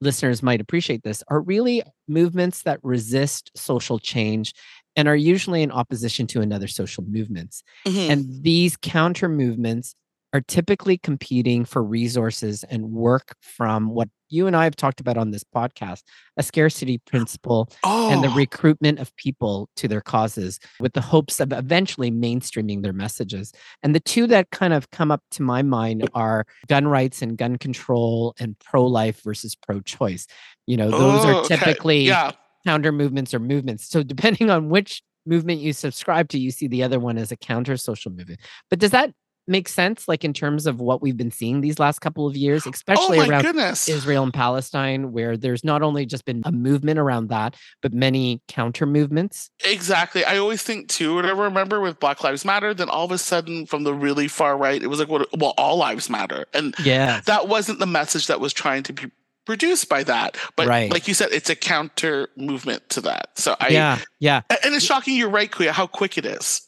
listeners 0.00 0.42
might 0.42 0.60
appreciate 0.60 1.02
this, 1.02 1.22
are 1.28 1.40
really 1.40 1.82
movements 2.06 2.62
that 2.64 2.80
resist 2.82 3.50
social 3.56 3.98
change 3.98 4.52
and 4.96 5.08
are 5.08 5.16
usually 5.16 5.62
in 5.62 5.70
opposition 5.70 6.26
to 6.28 6.40
another 6.40 6.68
social 6.68 7.04
movements. 7.04 7.62
Mm-hmm. 7.86 8.10
And 8.10 8.42
these 8.42 8.76
counter 8.76 9.28
movements 9.28 9.94
are 10.32 10.40
typically 10.42 10.98
competing 10.98 11.64
for 11.64 11.82
resources 11.82 12.64
and 12.64 12.90
work 12.90 13.34
from 13.40 13.90
what 13.90 14.08
you 14.30 14.46
and 14.46 14.54
I 14.54 14.64
have 14.64 14.76
talked 14.76 15.00
about 15.00 15.16
on 15.16 15.30
this 15.30 15.42
podcast 15.42 16.02
a 16.36 16.42
scarcity 16.42 16.98
principle 16.98 17.70
oh. 17.84 18.10
and 18.10 18.22
the 18.22 18.28
oh. 18.28 18.34
recruitment 18.34 18.98
of 18.98 19.14
people 19.16 19.70
to 19.76 19.88
their 19.88 20.02
causes 20.02 20.60
with 20.80 20.92
the 20.92 21.00
hopes 21.00 21.40
of 21.40 21.52
eventually 21.52 22.10
mainstreaming 22.10 22.82
their 22.82 22.92
messages. 22.92 23.52
And 23.82 23.94
the 23.94 24.00
two 24.00 24.26
that 24.26 24.50
kind 24.50 24.74
of 24.74 24.90
come 24.90 25.10
up 25.10 25.22
to 25.32 25.42
my 25.42 25.62
mind 25.62 26.08
are 26.14 26.44
gun 26.68 26.86
rights 26.86 27.22
and 27.22 27.38
gun 27.38 27.56
control 27.56 28.34
and 28.38 28.58
pro 28.58 28.84
life 28.84 29.22
versus 29.22 29.54
pro 29.54 29.80
choice. 29.80 30.26
You 30.66 30.76
know, 30.76 30.90
those 30.90 31.24
oh, 31.24 31.38
are 31.38 31.44
typically 31.44 32.02
okay. 32.02 32.08
yeah. 32.08 32.32
counter 32.66 32.92
movements 32.92 33.32
or 33.32 33.38
movements. 33.38 33.88
So 33.88 34.02
depending 34.02 34.50
on 34.50 34.68
which 34.68 35.02
movement 35.24 35.60
you 35.60 35.72
subscribe 35.72 36.28
to, 36.30 36.38
you 36.38 36.50
see 36.50 36.68
the 36.68 36.82
other 36.82 37.00
one 37.00 37.16
as 37.16 37.32
a 37.32 37.36
counter 37.36 37.76
social 37.76 38.10
movement. 38.10 38.40
But 38.68 38.78
does 38.78 38.90
that 38.90 39.12
make 39.48 39.68
sense, 39.68 40.06
like 40.08 40.24
in 40.24 40.32
terms 40.32 40.66
of 40.66 40.80
what 40.80 41.00
we've 41.02 41.16
been 41.16 41.30
seeing 41.30 41.60
these 41.60 41.78
last 41.78 42.00
couple 42.00 42.26
of 42.26 42.36
years, 42.36 42.66
Oh 42.66 42.70
especially 42.70 43.18
my 43.18 43.28
around 43.28 43.42
goodness. 43.42 43.88
Israel 43.88 44.22
and 44.24 44.32
Palestine, 44.34 45.12
where 45.12 45.36
there's 45.36 45.64
not 45.64 45.82
only 45.82 46.06
just 46.06 46.24
been 46.24 46.42
a 46.44 46.52
movement 46.52 46.98
around 46.98 47.28
that, 47.28 47.56
but 47.82 47.92
many 47.92 48.40
counter 48.48 48.86
movements. 48.86 49.50
Exactly. 49.64 50.24
I 50.24 50.36
always 50.38 50.62
think 50.62 50.88
too, 50.88 51.14
whatever 51.14 51.42
I 51.42 51.46
remember 51.46 51.80
with 51.80 51.98
Black 52.00 52.22
Lives 52.22 52.44
Matter, 52.44 52.74
then 52.74 52.88
all 52.88 53.04
of 53.04 53.10
a 53.12 53.18
sudden 53.18 53.66
from 53.66 53.84
the 53.84 53.94
really 53.94 54.28
far 54.28 54.56
right, 54.56 54.82
it 54.82 54.88
was 54.88 54.98
like, 54.98 55.08
well, 55.08 55.54
all 55.56 55.76
lives 55.76 56.10
matter. 56.10 56.46
And 56.52 56.74
Yeah. 56.84 57.20
that 57.26 57.48
wasn't 57.48 57.78
the 57.78 57.86
message 57.86 58.26
that 58.28 58.40
was 58.40 58.52
trying 58.52 58.82
to 58.84 58.92
be 58.92 59.10
produced 59.46 59.88
by 59.88 60.02
that. 60.04 60.36
But 60.56 60.66
Right. 60.68 60.92
like 60.92 61.08
you 61.08 61.14
said, 61.14 61.30
it's 61.32 61.48
a 61.48 61.56
counter 61.56 62.28
movement 62.36 62.88
to 62.90 63.00
that. 63.00 63.30
So 63.36 63.56
I, 63.58 63.68
yeah. 63.68 63.98
Yeah. 64.20 64.42
and 64.62 64.74
it's 64.74 64.84
shocking. 64.84 65.16
You're 65.16 65.30
right, 65.30 65.50
Kuya, 65.50 65.70
how 65.70 65.86
quick 65.86 66.18
it 66.18 66.26
is. 66.26 66.62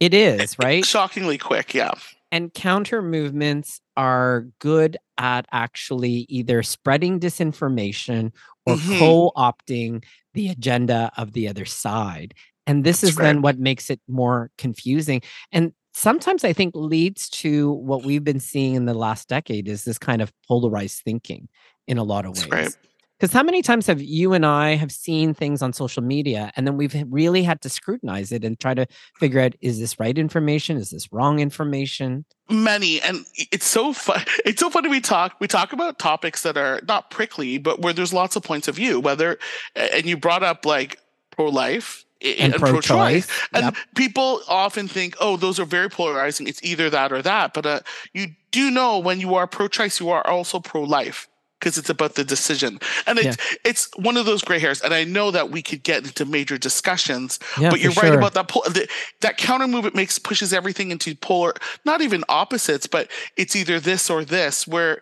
It 0.00 0.12
is, 0.14 0.58
right? 0.58 0.84
Shockingly 0.84 1.38
quick. 1.38 1.72
Yeah. 1.74 1.92
And 2.34 2.52
counter 2.52 3.00
movements 3.00 3.80
are 3.96 4.46
good 4.58 4.96
at 5.18 5.46
actually 5.52 6.26
either 6.28 6.64
spreading 6.64 7.20
disinformation 7.20 8.32
or 8.66 8.74
Mhm. 8.74 8.98
co-opting 8.98 10.04
the 10.34 10.48
agenda 10.48 11.12
of 11.16 11.32
the 11.32 11.46
other 11.46 11.64
side 11.64 12.34
and 12.66 12.82
this 12.82 13.02
That's 13.02 13.12
is 13.12 13.16
then 13.16 13.40
what 13.40 13.58
makes 13.58 13.88
it 13.88 14.00
more 14.08 14.50
confusing 14.58 15.22
and 15.52 15.72
sometimes 15.92 16.42
i 16.42 16.52
think 16.52 16.74
leads 16.74 17.28
to 17.28 17.70
what 17.70 18.02
we've 18.02 18.24
been 18.24 18.40
seeing 18.40 18.74
in 18.74 18.84
the 18.86 18.94
last 18.94 19.28
decade 19.28 19.68
is 19.68 19.84
this 19.84 19.98
kind 19.98 20.20
of 20.20 20.32
polarized 20.48 21.02
thinking 21.04 21.48
in 21.86 21.98
a 21.98 22.02
lot 22.02 22.26
of 22.26 22.34
That's 22.34 22.48
ways 22.48 22.52
right. 22.52 22.76
Because 23.18 23.32
how 23.32 23.42
many 23.42 23.62
times 23.62 23.86
have 23.86 24.02
you 24.02 24.32
and 24.32 24.44
I 24.44 24.74
have 24.74 24.90
seen 24.92 25.34
things 25.34 25.62
on 25.62 25.72
social 25.72 26.02
media 26.02 26.52
and 26.56 26.66
then 26.66 26.76
we've 26.76 26.94
really 27.08 27.42
had 27.42 27.60
to 27.62 27.68
scrutinize 27.68 28.32
it 28.32 28.44
and 28.44 28.58
try 28.58 28.74
to 28.74 28.86
figure 29.18 29.40
out 29.40 29.54
is 29.60 29.78
this 29.78 29.98
right 30.00 30.16
information? 30.18 30.76
Is 30.76 30.90
this 30.90 31.12
wrong 31.12 31.38
information? 31.40 32.24
many 32.50 33.00
and 33.00 33.24
it's 33.50 33.64
so 33.66 33.94
fun 33.94 34.20
it's 34.44 34.60
so 34.60 34.68
funny 34.68 34.86
we 34.90 35.00
talk 35.00 35.34
we 35.40 35.48
talk 35.48 35.72
about 35.72 35.98
topics 35.98 36.42
that 36.42 36.58
are 36.58 36.78
not 36.86 37.10
prickly 37.10 37.56
but 37.56 37.80
where 37.80 37.94
there's 37.94 38.12
lots 38.12 38.36
of 38.36 38.42
points 38.42 38.68
of 38.68 38.74
view 38.76 39.00
whether 39.00 39.38
and 39.74 40.04
you 40.04 40.14
brought 40.14 40.42
up 40.42 40.66
like 40.66 40.98
pro-life 41.30 42.04
i- 42.22 42.36
And 42.38 42.52
pro-choice. 42.54 43.26
and 43.54 43.64
Yep. 43.64 43.76
people 43.94 44.40
often 44.46 44.88
think 44.88 45.16
oh 45.20 45.38
those 45.38 45.58
are 45.58 45.64
very 45.64 45.88
polarizing 45.88 46.46
it's 46.46 46.62
either 46.62 46.90
that 46.90 47.12
or 47.12 47.22
that 47.22 47.54
but 47.54 47.64
uh, 47.64 47.80
you 48.12 48.26
do 48.50 48.70
know 48.70 48.98
when 48.98 49.20
you 49.20 49.34
are 49.36 49.46
pro-choice 49.46 49.98
you 49.98 50.10
are 50.10 50.26
also 50.26 50.60
pro-life 50.60 51.26
because 51.64 51.78
it's 51.78 51.88
about 51.88 52.14
the 52.14 52.24
decision 52.24 52.78
and 53.06 53.18
it's 53.18 53.36
it's 53.64 53.88
one 53.96 54.18
of 54.18 54.26
those 54.26 54.42
gray 54.42 54.58
hairs 54.58 54.82
and 54.82 54.92
i 54.92 55.02
know 55.02 55.30
that 55.30 55.50
we 55.50 55.62
could 55.62 55.82
get 55.82 56.04
into 56.04 56.26
major 56.26 56.58
discussions 56.58 57.38
Yeah, 57.58 57.70
but 57.70 57.80
you're 57.80 57.92
right 57.92 58.08
sure. 58.08 58.18
about 58.18 58.34
that. 58.34 58.48
Pol- 58.48 58.64
the, 58.68 58.86
that 59.22 59.38
counter 59.38 59.66
movement 59.66 59.94
makes 59.94 60.18
pushes 60.18 60.52
everything 60.52 60.90
into 60.90 61.14
polar, 61.14 61.54
not 61.86 62.02
even 62.02 62.22
opposites, 62.28 62.86
but 62.86 63.10
it's 63.38 63.56
either 63.56 63.80
this 63.80 64.10
or 64.10 64.24
this. 64.24 64.66
Where 64.66 65.00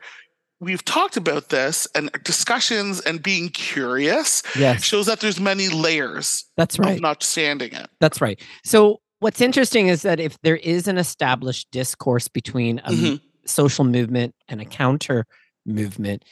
we've 0.61 0.85
talked 0.85 1.17
about 1.17 1.49
this 1.49 1.89
and 1.97 2.11
discussions 2.23 3.01
and 3.01 3.21
being 3.23 3.49
curious 3.49 4.43
Yes, 4.57 4.85
shows 4.85 5.07
that 5.07 5.19
there's 5.21 5.41
many 5.41 5.69
layers 5.69 6.45
that's 6.57 6.79
right. 6.79 6.95
of 6.97 7.01
not 7.03 7.23
standing 7.25 7.73
it. 7.73 7.89
That's 8.01 8.21
right. 8.21 8.39
So 8.65 9.01
what's 9.19 9.41
interesting 9.41 9.89
is 9.89 10.03
that 10.03 10.21
if 10.21 10.41
there 10.43 10.57
is 10.57 10.87
an 10.87 10.99
established 10.99 11.71
discourse 11.73 12.29
between 12.29 12.79
a 12.81 12.89
m- 12.89 12.95
Mhm. 12.99 13.21
social 13.47 13.85
movement 13.85 14.35
and 14.49 14.61
a 14.61 14.65
counter 14.65 15.27
movement, 15.67 16.25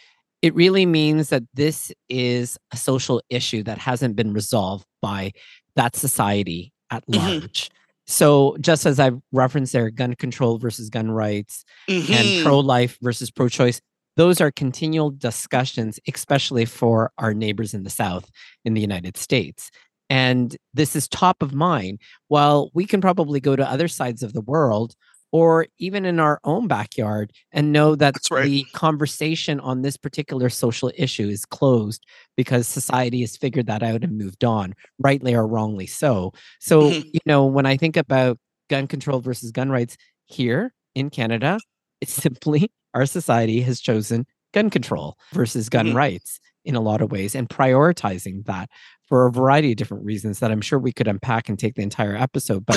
it 0.43 0.55
really 0.55 0.87
means 0.87 1.29
that 1.29 1.43
this 1.55 1.93
is 2.09 2.59
a 2.73 2.77
social 2.77 3.21
issue 3.31 3.63
that 3.65 3.79
hasn't 3.79 4.17
been 4.17 4.33
resolved 4.33 4.87
by 5.03 5.33
that 5.77 5.95
society 5.97 6.73
at 6.91 7.07
Mhm. 7.07 7.41
large. 7.41 7.71
So 8.07 8.57
just 8.61 8.87
as 8.87 8.99
I've 8.99 9.21
referenced 9.33 9.73
there, 9.73 9.91
gun 9.91 10.15
control 10.15 10.59
versus 10.59 10.91
gun 10.91 11.11
rights 11.11 11.65
and 11.87 12.05
Mhm. 12.07 12.43
pro-life 12.43 12.99
versus 13.01 13.31
pro-choice, 13.31 13.81
those 14.17 14.41
are 14.41 14.51
continual 14.51 15.11
discussions, 15.11 16.01
especially 16.13 16.65
for 16.65 17.13
our 17.19 17.33
neighbors 17.35 17.73
in 17.73 17.85
the 17.85 17.91
South 17.91 18.29
in 18.65 18.75
the 18.75 18.81
United 18.81 19.17
States. 19.17 19.71
And 20.09 20.57
this 20.75 20.97
is 20.97 21.07
top 21.07 21.41
of 21.41 21.55
mind. 21.55 22.01
While 22.27 22.71
we 22.75 22.85
can 22.85 23.01
probably 23.01 23.39
go 23.39 23.55
to 23.55 23.71
other 23.71 23.87
sides 23.87 24.25
of 24.25 24.33
the 24.33 24.41
world 24.41 24.97
or 25.33 25.67
even 25.79 26.05
in 26.05 26.19
our 26.21 26.41
own 26.45 26.67
backyard 26.67 27.33
and 27.53 27.73
know 27.73 27.95
that 27.95 28.17
right. 28.31 28.53
the 28.53 28.67
conversation 28.73 29.61
on 29.61 29.83
this 29.83 29.97
particular 29.97 30.49
social 30.49 30.91
issue 30.97 31.29
is 31.29 31.45
closed 31.45 32.05
because 32.37 32.67
society 32.67 33.21
has 33.21 33.37
figured 33.37 33.67
that 33.67 33.83
out 33.83 34.03
and 34.03 34.19
moved 34.19 34.45
on, 34.45 34.75
rightly 34.99 35.35
or 35.35 35.47
wrongly 35.47 35.87
so. 35.87 36.33
So, 36.61 36.99
Mhm. 36.99 37.13
you 37.13 37.21
know, 37.27 37.47
when 37.47 37.67
I 37.67 37.77
think 37.77 37.97
about 37.97 38.39
gun 38.69 38.87
control 38.87 39.21
versus 39.21 39.51
gun 39.53 39.71
rights 39.71 39.97
here 40.27 40.73
in 40.95 41.11
Canada, 41.11 41.61
it's 42.01 42.13
simply 42.23 42.71
our 42.95 43.07
society 43.07 43.61
has 43.63 43.81
chosen 43.81 44.27
gun 44.53 44.71
control 44.71 45.17
versus 45.33 45.69
gun 45.69 45.93
Mhm. 45.93 45.95
rights 45.95 46.41
in 46.65 46.75
a 46.77 46.81
lot 46.81 47.01
of 47.01 47.11
ways 47.11 47.35
and 47.35 47.49
prioritizing 47.49 48.45
that 48.47 48.69
for 49.09 49.27
a 49.27 49.33
variety 49.33 49.73
of 49.73 49.77
different 49.77 50.05
reasons 50.05 50.39
that 50.41 50.51
I'm 50.53 50.61
sure 50.61 50.79
we 50.79 50.93
could 50.93 51.09
unpack 51.09 51.49
and 51.49 51.59
take 51.59 51.75
the 51.75 51.83
entire 51.83 52.15
episode, 52.17 52.65
but 52.67 52.77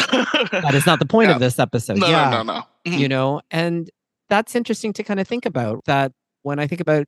that 0.52 0.74
is 0.74 0.86
not 0.86 1.00
the 1.00 1.06
point 1.16 1.30
Yeah. 1.30 1.36
of 1.36 1.40
this 1.42 1.60
episode. 1.60 1.98
no, 2.00 2.08
yeah, 2.08 2.30
no, 2.30 2.44
no, 2.44 2.54
no. 2.54 2.64
Mhm. 2.92 3.00
you 3.00 3.08
know, 3.08 3.42
and 3.52 3.90
that's 4.30 4.56
interesting 4.56 4.94
to 4.94 5.04
kind 5.04 5.20
of 5.20 5.28
think 5.28 5.46
about 5.46 5.84
that 5.86 6.12
when 6.42 6.60
I 6.60 6.68
think 6.68 6.82
about 6.82 7.06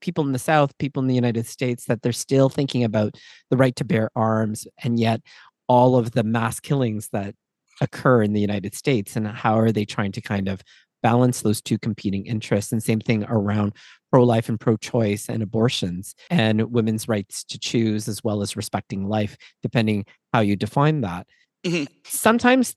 people 0.00 0.24
in 0.24 0.32
the 0.32 0.38
South, 0.38 0.76
people 0.78 1.02
in 1.02 1.08
the 1.08 1.14
United 1.14 1.46
States, 1.46 1.86
that 1.86 2.02
they're 2.02 2.12
still 2.12 2.48
thinking 2.48 2.84
about 2.84 3.16
the 3.50 3.56
right 3.56 3.74
to 3.76 3.84
bear 3.84 4.10
arms, 4.14 4.66
and 4.84 5.00
yet 5.00 5.20
all 5.66 5.96
of 5.96 6.12
the 6.12 6.22
mass 6.22 6.60
killings 6.60 7.08
that 7.12 7.34
occur 7.80 8.22
in 8.22 8.32
the 8.32 8.40
United 8.40 8.74
States, 8.74 9.16
and 9.16 9.26
how 9.26 9.58
are 9.58 9.72
they 9.72 9.84
trying 9.84 10.12
to 10.12 10.20
kind 10.20 10.48
of 10.48 10.62
balance 11.02 11.42
those 11.42 11.60
two 11.60 11.78
competing 11.78 12.26
interests? 12.26 12.72
And 12.72 12.82
same 12.82 13.00
thing 13.00 13.24
around 13.28 13.72
pro 14.10 14.24
life 14.24 14.48
and 14.48 14.58
pro 14.58 14.76
choice 14.76 15.28
and 15.28 15.42
abortions 15.42 16.14
and 16.30 16.72
women's 16.72 17.08
rights 17.08 17.44
to 17.44 17.58
choose, 17.58 18.08
as 18.08 18.24
well 18.24 18.40
as 18.42 18.56
respecting 18.56 19.08
life, 19.08 19.36
depending 19.62 20.06
how 20.32 20.40
you 20.40 20.56
define 20.56 21.00
that. 21.02 21.26
Mhm. 21.66 21.86
Sometimes, 22.04 22.74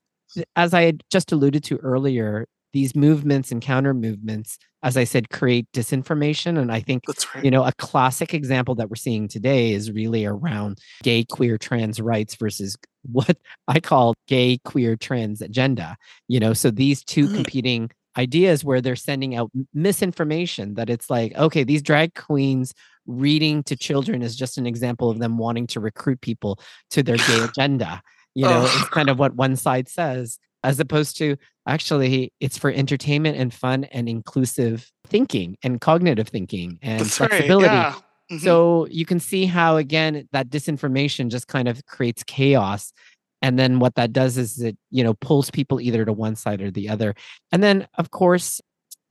as 0.55 0.73
I 0.73 0.83
had 0.83 1.03
just 1.09 1.31
alluded 1.31 1.63
to 1.65 1.77
earlier, 1.77 2.47
these 2.73 2.95
movements 2.95 3.51
and 3.51 3.61
counter 3.61 3.93
movements, 3.93 4.57
as 4.81 4.95
I 4.95 5.03
said, 5.03 5.29
create 5.29 5.67
disinformation. 5.73 6.57
And 6.57 6.71
I 6.71 6.79
think 6.79 7.03
right. 7.35 7.43
you 7.43 7.51
know, 7.51 7.65
a 7.65 7.73
classic 7.73 8.33
example 8.33 8.75
that 8.75 8.89
we're 8.89 8.95
seeing 8.95 9.27
today 9.27 9.73
is 9.73 9.91
really 9.91 10.25
around 10.25 10.79
gay, 11.03 11.25
queer, 11.25 11.57
trans 11.57 11.99
rights 11.99 12.35
versus 12.35 12.77
what 13.11 13.37
I 13.67 13.79
call 13.81 14.15
gay, 14.27 14.57
queer, 14.63 14.95
trans 14.95 15.41
agenda. 15.41 15.97
You 16.29 16.39
know, 16.39 16.53
so 16.53 16.71
these 16.71 17.03
two 17.03 17.27
Mm. 17.27 17.35
competing 17.35 17.91
ideas 18.17 18.63
where 18.63 18.81
they're 18.81 18.95
sending 18.95 19.35
out 19.35 19.51
misinformation 19.73 20.73
that 20.75 20.89
it's 20.89 21.09
like, 21.09 21.35
okay, 21.35 21.63
these 21.63 21.81
drag 21.81 22.13
queens 22.15 22.73
reading 23.07 23.63
to 23.63 23.75
children 23.75 24.21
is 24.21 24.35
just 24.35 24.57
an 24.57 24.67
example 24.67 25.09
of 25.09 25.19
them 25.19 25.37
wanting 25.37 25.67
to 25.67 25.79
recruit 25.79 26.21
people 26.21 26.59
to 26.91 27.01
their 27.03 27.17
gay 27.17 27.41
agenda. 27.49 28.01
You 28.35 28.45
know, 28.45 28.63
it's 28.63 28.89
kind 28.89 29.09
of 29.09 29.19
what 29.19 29.35
one 29.35 29.55
side 29.57 29.89
says, 29.89 30.39
as 30.63 30.79
opposed 30.79 31.17
to 31.17 31.35
actually 31.67 32.31
it's 32.39 32.57
for 32.57 32.71
entertainment 32.71 33.37
and 33.37 33.53
fun 33.53 33.83
and 33.85 34.07
inclusive 34.07 34.89
thinking 35.07 35.57
and 35.63 35.81
cognitive 35.81 36.29
thinking 36.29 36.79
and 36.81 37.01
That's 37.01 37.19
right. 37.19 37.29
flexibility. 37.29 37.65
Yeah. 37.75 37.95
Mhm. 38.31 38.39
So 38.41 38.87
you 38.89 39.05
can 39.05 39.19
see 39.19 39.45
how 39.45 39.75
again 39.77 40.27
that 40.31 40.49
disinformation 40.49 41.29
just 41.29 41.47
kind 41.47 41.67
of 41.67 41.85
creates 41.85 42.23
chaos. 42.23 42.93
And 43.41 43.57
then 43.57 43.79
what 43.79 43.95
that 43.95 44.13
does 44.13 44.37
is 44.37 44.61
it, 44.61 44.77
you 44.89 45.03
know, 45.03 45.13
pulls 45.15 45.49
people 45.51 45.81
either 45.81 46.05
to 46.05 46.13
one 46.13 46.35
side 46.35 46.61
or 46.61 46.71
the 46.71 46.89
other. 46.89 47.15
And 47.51 47.63
then 47.63 47.87
of 47.97 48.11
course, 48.11 48.61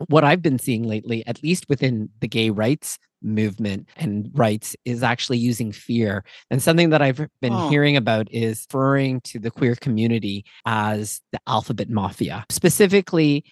what 0.08 0.24
I've 0.24 0.40
been 0.42 0.58
seeing 0.58 0.84
lately, 0.84 1.26
at 1.26 1.42
least 1.42 1.66
within 1.68 2.08
the 2.20 2.28
gay 2.28 2.48
rights 2.50 2.98
movement 3.22 3.86
and 3.96 4.30
rights, 4.32 4.74
is 4.86 5.02
actually 5.02 5.36
using 5.36 5.72
fear. 5.72 6.24
And 6.50 6.62
something 6.62 6.88
that 6.90 7.02
I've 7.02 7.18
been 7.42 7.52
Oh. 7.52 7.68
hearing 7.68 7.96
about 7.96 8.28
is 8.32 8.66
referring 8.72 9.20
to 9.22 9.38
the 9.38 9.50
queer 9.50 9.74
community 9.76 10.46
as 10.64 11.20
the 11.32 11.40
alphabet 11.46 11.90
mafia, 11.90 12.46
specifically 12.48 13.44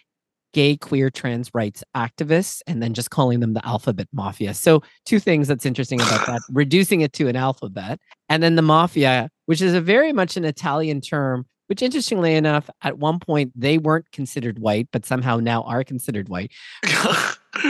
gay, 0.59 0.77
queer, 0.77 1.09
trans 1.09 1.55
rights 1.55 1.85
activists, 1.95 2.63
and 2.67 2.83
then 2.83 2.93
just 2.93 3.11
calling 3.11 3.39
them 3.39 3.55
the 3.55 3.65
alphabet 3.65 4.09
mafia. 4.13 4.53
So, 4.55 4.83
two 5.05 5.21
things 5.21 5.47
that's 5.47 5.65
interesting 5.65 6.01
about 6.01 6.27
that 6.27 6.41
reducing 6.51 7.01
it 7.01 7.13
to 7.13 7.29
an 7.29 7.37
alphabet, 7.37 8.01
and 8.29 8.43
then 8.43 8.57
the 8.57 8.63
mafia, 8.63 9.31
which 9.47 9.63
is 9.63 9.73
a 9.73 9.81
very 9.81 10.13
much 10.13 10.37
an 10.37 10.45
Italian 10.45 11.01
term. 11.01 11.47
Which, 11.69 11.83
interestingly 11.83 12.35
enough, 12.35 12.69
at 12.83 12.99
one 12.99 13.21
point 13.21 13.53
they 13.55 13.79
weren't 13.79 14.11
considered 14.11 14.59
white, 14.59 14.89
but 14.91 15.07
somehow 15.07 15.37
now 15.39 15.63
are 15.63 15.85
considered 15.85 16.29
white 16.29 16.53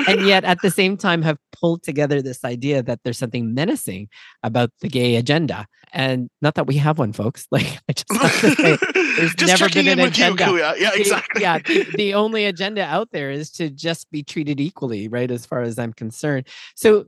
and 0.06 0.26
yet 0.26 0.44
at 0.44 0.60
the 0.62 0.70
same 0.70 0.96
time 0.96 1.22
have 1.22 1.38
pulled 1.52 1.82
together 1.82 2.20
this 2.20 2.44
idea 2.44 2.82
that 2.82 3.00
there's 3.02 3.18
something 3.18 3.54
menacing 3.54 4.08
about 4.42 4.70
the 4.80 4.88
gay 4.88 5.16
agenda 5.16 5.66
and 5.92 6.28
not 6.42 6.54
that 6.54 6.66
we 6.66 6.76
have 6.76 6.98
one 6.98 7.12
folks 7.12 7.46
like 7.50 7.78
i 7.88 7.92
just 7.92 8.12
have 8.12 8.40
to 8.40 8.54
say 8.54 8.76
there's 9.16 9.34
just 9.34 9.60
never 9.60 9.68
been 9.72 9.88
an 9.88 9.98
you, 9.98 10.04
agenda. 10.04 10.44
Kuya. 10.44 10.78
Yeah, 10.78 10.90
the- 10.90 11.00
exactly. 11.00 11.42
yeah 11.42 11.58
the, 11.58 11.86
the 11.96 12.14
only 12.14 12.44
agenda 12.44 12.82
out 12.84 13.10
there 13.12 13.30
is 13.30 13.50
to 13.52 13.70
just 13.70 14.10
be 14.10 14.22
treated 14.22 14.60
equally 14.60 15.08
right 15.08 15.30
as 15.30 15.46
far 15.46 15.62
as 15.62 15.78
i'm 15.78 15.92
concerned 15.92 16.46
so 16.74 17.06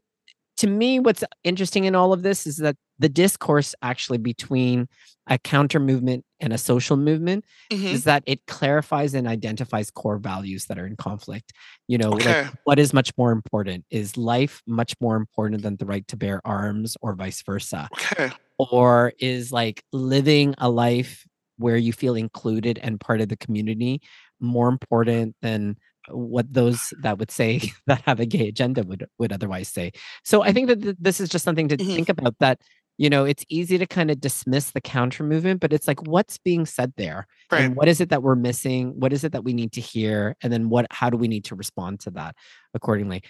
to 0.60 0.66
me, 0.66 0.98
what's 1.00 1.24
interesting 1.44 1.84
in 1.84 1.94
all 1.94 2.12
of 2.12 2.22
this 2.22 2.46
is 2.46 2.58
that 2.58 2.76
the 2.98 3.08
discourse 3.08 3.74
actually 3.82 4.18
between 4.18 4.88
a 5.26 5.38
counter 5.38 5.80
movement 5.80 6.24
and 6.40 6.52
a 6.52 6.58
social 6.58 6.96
movement 6.96 7.44
Mhm. 7.72 7.92
is 7.92 8.04
that 8.04 8.22
it 8.26 8.44
clarifies 8.46 9.14
and 9.14 9.26
identifies 9.26 9.90
core 9.90 10.18
values 10.18 10.66
that 10.66 10.78
are 10.78 10.86
in 10.86 10.96
conflict. 10.96 11.52
You 11.88 11.98
know, 11.98 12.12
Okay. 12.14 12.42
like 12.44 12.52
what 12.64 12.78
is 12.78 12.92
much 12.92 13.10
more 13.16 13.32
important? 13.32 13.84
Is 13.90 14.16
life 14.16 14.62
much 14.66 14.94
more 15.00 15.16
important 15.16 15.62
than 15.62 15.76
the 15.76 15.86
right 15.86 16.06
to 16.08 16.16
bear 16.16 16.40
arms 16.46 16.96
or 17.02 17.14
vice 17.14 17.42
versa? 17.42 17.88
Okay. 17.94 18.30
Or 18.58 19.12
is 19.18 19.52
like 19.52 19.82
living 19.92 20.54
a 20.58 20.68
life 20.68 21.26
where 21.56 21.76
you 21.76 21.92
feel 21.92 22.14
included 22.16 22.78
and 22.82 23.00
part 23.00 23.20
of 23.20 23.28
the 23.28 23.36
community 23.36 24.00
more 24.40 24.68
important 24.68 25.36
than 25.42 25.76
what 26.08 26.52
those 26.52 26.92
that 27.02 27.18
would 27.18 27.30
say 27.30 27.60
that 27.86 28.02
have 28.02 28.20
a 28.20 28.26
gay 28.26 28.48
agenda 28.48 28.82
would 28.82 29.06
would 29.18 29.32
otherwise 29.32 29.68
say. 29.68 29.92
So 30.24 30.42
I 30.42 30.52
think 30.52 30.68
that 30.68 30.82
th- 30.82 30.96
this 30.98 31.20
is 31.20 31.28
just 31.28 31.44
something 31.44 31.68
to 31.68 31.76
Mhm. 31.76 31.94
think 31.94 32.08
about 32.08 32.34
that 32.40 32.60
you 32.98 33.08
know 33.08 33.24
it's 33.24 33.44
easy 33.48 33.78
to 33.78 33.86
kind 33.86 34.10
of 34.10 34.20
dismiss 34.20 34.72
the 34.72 34.80
counter 34.80 35.22
movement 35.22 35.60
but 35.60 35.72
it's 35.72 35.88
like 35.88 36.02
what's 36.06 36.36
being 36.38 36.66
said 36.66 36.92
there 36.98 37.26
Right. 37.50 37.62
and 37.62 37.74
what 37.76 37.88
is 37.88 38.00
it 38.00 38.10
that 38.10 38.22
we're 38.22 38.34
missing 38.34 38.92
what 39.00 39.12
is 39.12 39.24
it 39.24 39.32
that 39.32 39.42
we 39.44 39.54
need 39.54 39.72
to 39.72 39.80
hear 39.80 40.36
and 40.42 40.52
then 40.52 40.68
what 40.68 40.86
how 40.90 41.08
do 41.08 41.16
we 41.16 41.26
need 41.28 41.44
to 41.46 41.54
respond 41.54 42.00
to 42.00 42.10
that 42.10 42.34
accordingly 42.74 43.22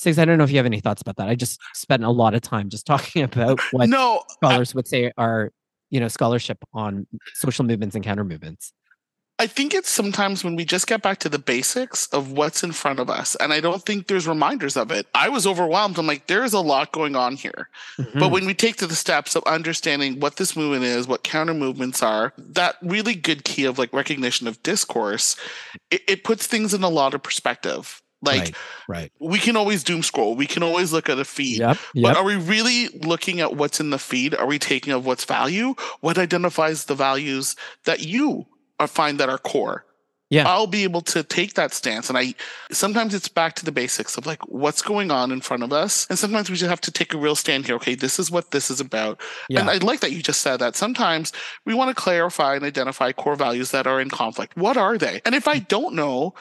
Sigs, 0.00 0.18
I 0.18 0.24
don't 0.24 0.38
know 0.38 0.44
if 0.44 0.50
you 0.50 0.56
have 0.56 0.64
any 0.64 0.80
thoughts 0.80 1.02
about 1.02 1.16
that. 1.16 1.28
I 1.28 1.34
just 1.34 1.60
spent 1.74 2.04
a 2.04 2.08
lot 2.10 2.32
of 2.32 2.40
time 2.40 2.70
just 2.70 2.86
talking 2.92 3.22
about 3.22 3.60
what 3.72 3.90
No, 3.90 4.20
I, 4.20 4.32
scholars 4.32 4.74
would 4.74 4.88
say 4.88 5.12
are, 5.18 5.50
you 5.90 6.00
know, 6.00 6.08
scholarship 6.08 6.56
on 6.72 7.06
social 7.34 7.66
movements 7.66 7.94
and 7.94 8.02
counter 8.02 8.24
movements. 8.24 8.72
I 9.40 9.46
think 9.46 9.72
it's 9.72 9.88
sometimes 9.88 10.44
when 10.44 10.54
we 10.54 10.66
just 10.66 10.86
get 10.86 11.00
back 11.00 11.18
to 11.20 11.30
the 11.30 11.38
basics 11.38 12.06
of 12.08 12.30
what's 12.32 12.62
in 12.62 12.72
front 12.72 13.00
of 13.00 13.08
us. 13.08 13.36
And 13.36 13.54
I 13.54 13.60
don't 13.60 13.82
think 13.82 14.06
there's 14.06 14.28
reminders 14.28 14.76
of 14.76 14.90
it. 14.90 15.06
I 15.14 15.30
was 15.30 15.46
overwhelmed. 15.46 15.98
I'm 15.98 16.06
like, 16.06 16.26
there's 16.26 16.52
a 16.52 16.60
lot 16.60 16.92
going 16.92 17.16
on 17.16 17.36
here. 17.36 17.70
But 17.96 18.06
Mhm. 18.14 18.30
when 18.32 18.44
we 18.44 18.52
take 18.52 18.76
to 18.76 18.86
the 18.86 18.94
steps 18.94 19.34
of 19.34 19.42
understanding 19.44 20.20
what 20.20 20.36
this 20.36 20.54
movement 20.54 20.84
is, 20.84 21.08
what 21.08 21.24
counter 21.24 21.54
movements 21.54 22.02
are, 22.02 22.34
that 22.36 22.76
really 22.82 23.14
good 23.14 23.44
key 23.44 23.64
of 23.64 23.78
like 23.78 23.90
recognition 23.94 24.46
of 24.46 24.62
discourse, 24.62 25.36
it, 25.90 26.02
it 26.06 26.22
puts 26.22 26.46
things 26.46 26.74
in 26.74 26.82
a 26.82 26.90
lot 26.90 27.14
of 27.14 27.22
perspective. 27.22 28.02
Like 28.20 28.40
right, 28.40 28.56
right. 28.88 29.12
we 29.20 29.38
can 29.38 29.56
always 29.56 29.82
doom 29.82 30.02
scroll, 30.02 30.34
we 30.36 30.46
can 30.46 30.62
always 30.62 30.92
look 30.92 31.08
at 31.08 31.18
a 31.18 31.24
feed. 31.24 31.60
Yep, 31.60 31.78
But 31.94 32.18
are 32.18 32.24
we 32.24 32.36
really 32.36 32.88
looking 32.88 33.40
at 33.40 33.56
what's 33.56 33.80
in 33.80 33.88
the 33.88 33.98
feed? 33.98 34.34
Are 34.34 34.44
we 34.44 34.58
taking 34.58 34.92
of 34.92 35.06
what's 35.06 35.24
value? 35.24 35.74
What 36.00 36.18
identifies 36.18 36.84
the 36.84 36.94
values 36.94 37.56
that 37.86 38.00
you 38.00 38.44
are- 38.80 38.86
find 38.88 39.20
that 39.20 39.28
are 39.28 39.38
core? 39.38 39.84
Yeah. 40.32 40.48
I'll 40.48 40.68
be 40.68 40.84
able 40.84 41.00
to 41.00 41.24
take 41.24 41.54
that 41.54 41.74
stance. 41.74 42.08
And 42.08 42.16
I 42.16 42.34
sometimes 42.70 43.14
it's 43.14 43.26
back 43.26 43.56
to 43.56 43.64
the 43.64 43.72
basics 43.72 44.16
of 44.16 44.26
like 44.26 44.40
what's 44.46 44.80
going 44.80 45.10
on 45.10 45.32
in 45.32 45.40
front 45.40 45.64
of 45.64 45.72
us. 45.72 46.06
And 46.08 46.16
sometimes 46.16 46.48
we 46.48 46.54
just 46.54 46.70
have 46.70 46.80
to 46.82 46.92
take 46.92 47.12
a 47.12 47.18
real 47.18 47.34
stand 47.34 47.66
here. 47.66 47.74
Okay, 47.74 47.96
this 47.96 48.20
is 48.20 48.30
what 48.30 48.52
this 48.52 48.70
is 48.70 48.78
about. 48.80 49.20
Yeah. 49.48 49.58
And 49.60 49.68
I 49.70 49.78
like 49.78 49.98
that 50.00 50.12
you 50.12 50.22
just 50.22 50.40
said 50.40 50.58
that. 50.58 50.76
Sometimes 50.76 51.32
we 51.64 51.74
want 51.74 51.88
to 51.96 52.00
clarify 52.00 52.54
and 52.54 52.64
identify 52.64 53.10
core 53.10 53.34
values 53.34 53.72
that 53.72 53.88
are 53.88 54.00
in 54.00 54.08
conflict. 54.08 54.56
What 54.56 54.76
are 54.76 54.96
they? 54.96 55.20
And 55.24 55.34
if 55.34 55.48
I 55.48 55.58
don't 55.58 55.96
know, 55.96 56.34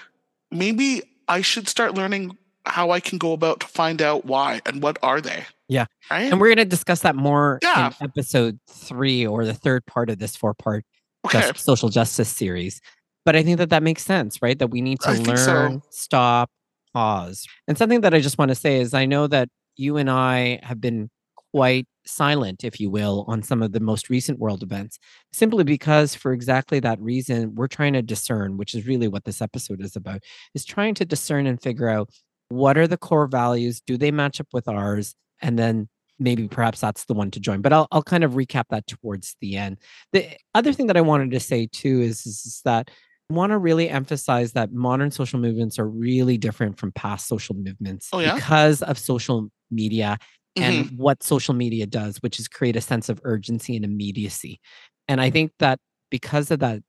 maybe 0.51 1.01
I 1.27 1.41
should 1.41 1.67
start 1.67 1.95
learning 1.95 2.37
how 2.67 2.91
I 2.91 2.99
can 2.99 3.17
go 3.17 3.33
about 3.33 3.61
to 3.61 3.67
find 3.67 4.03
out 4.03 4.23
why 4.23 4.61
and 4.67 4.83
what 4.83 4.99
are 5.01 5.19
they. 5.19 5.45
Yeah. 5.67 5.85
Right. 6.11 6.31
and 6.31 6.39
we're 6.39 6.47
going 6.47 6.57
to 6.57 6.65
discuss 6.65 6.99
that 7.01 7.15
more 7.15 7.57
Yeah. 7.63 7.87
in 7.87 7.93
episode 8.03 8.59
three 8.67 9.25
or 9.25 9.45
the 9.45 9.53
third 9.55 9.87
part 9.87 10.11
of 10.11 10.19
this 10.19 10.35
four 10.35 10.53
part. 10.53 10.85
Just 11.31 11.59
social 11.59 11.89
justice 11.89 12.29
series. 12.29 12.81
But 13.25 13.35
I 13.35 13.43
think 13.43 13.57
that 13.57 13.69
that 13.69 13.83
makes 13.83 14.03
sense, 14.03 14.41
right? 14.41 14.57
That 14.57 14.69
we 14.69 14.81
need 14.81 14.99
to 15.01 15.09
I 15.09 15.15
think 15.15 15.37
so. 15.37 15.53
learn, 15.53 15.81
stop, 15.89 16.49
pause. 16.93 17.45
And 17.67 17.77
something 17.77 18.01
that 18.01 18.13
I 18.13 18.19
just 18.19 18.37
want 18.37 18.49
to 18.49 18.55
say 18.55 18.79
is 18.79 18.93
I 18.93 19.05
know 19.05 19.27
that 19.27 19.49
you 19.75 19.97
and 19.97 20.09
I 20.09 20.59
have 20.63 20.81
been 20.81 21.09
quite 21.53 21.87
silent, 22.05 22.63
if 22.63 22.79
you 22.79 22.89
will, 22.89 23.25
on 23.27 23.43
some 23.43 23.61
of 23.61 23.71
the 23.71 23.79
most 23.79 24.09
recent 24.09 24.39
world 24.39 24.63
events, 24.63 24.99
simply 25.33 25.63
because 25.63 26.15
for 26.15 26.31
exactly 26.33 26.79
that 26.79 26.99
reason, 26.99 27.55
we're 27.55 27.67
trying 27.67 27.93
to 27.93 28.01
discern, 28.01 28.57
which 28.57 28.73
is 28.73 28.87
really 28.87 29.07
what 29.07 29.25
this 29.25 29.41
episode 29.41 29.81
is 29.81 29.95
about, 29.95 30.21
is 30.53 30.65
trying 30.65 30.95
to 30.95 31.05
discern 31.05 31.47
and 31.47 31.61
figure 31.61 31.89
out 31.89 32.09
what 32.49 32.77
are 32.77 32.87
the 32.87 32.97
core 32.97 33.27
values? 33.27 33.81
Do 33.85 33.97
they 33.97 34.11
match 34.11 34.39
up 34.39 34.47
with 34.53 34.67
ours? 34.67 35.15
And 35.41 35.57
then 35.57 35.87
maybe 36.19 36.47
perhaps 36.47 36.81
that's 36.81 37.05
the 37.05 37.13
one 37.13 37.31
to 37.31 37.39
join. 37.39 37.61
But 37.61 37.73
I'll, 37.73 37.87
I'll 37.91 38.03
kind 38.03 38.23
of 38.23 38.33
recap 38.33 38.65
that 38.69 38.87
towards 38.87 39.35
the 39.41 39.55
end. 39.55 39.77
The 40.11 40.27
other 40.53 40.73
thing 40.73 40.87
that 40.87 40.97
I 40.97 41.01
wanted 41.01 41.31
to 41.31 41.39
say 41.39 41.67
too 41.71 42.01
is, 42.01 42.25
is, 42.25 42.45
is 42.45 42.61
that 42.65 42.91
I 43.29 43.33
want 43.33 43.51
to 43.51 43.57
really 43.57 43.89
emphasize 43.89 44.53
that 44.53 44.71
modern 44.71 45.11
social 45.11 45.39
movements 45.39 45.77
are 45.77 45.87
really 45.87 46.37
different 46.37 46.79
from 46.79 46.91
past 46.91 47.27
social 47.27 47.55
movements 47.55 48.09
Oh, 48.11 48.19
yeah? 48.19 48.35
because 48.35 48.81
of 48.81 48.97
social 48.97 49.49
media 49.69 50.17
and 50.55 50.85
mm-hmm. 50.85 50.95
what 50.95 51.21
social 51.23 51.53
media 51.53 51.85
does, 51.85 52.17
which 52.17 52.39
is 52.39 52.47
create 52.47 52.75
a 52.75 52.81
sense 52.81 53.07
of 53.07 53.21
urgency 53.23 53.75
and 53.75 53.85
immediacy. 53.85 54.59
And 55.07 55.21
I 55.21 55.27
mm-hmm. 55.27 55.33
think 55.33 55.51
that 55.59 55.79
because 56.09 56.49
of 56.51 56.59
that 56.59 56.81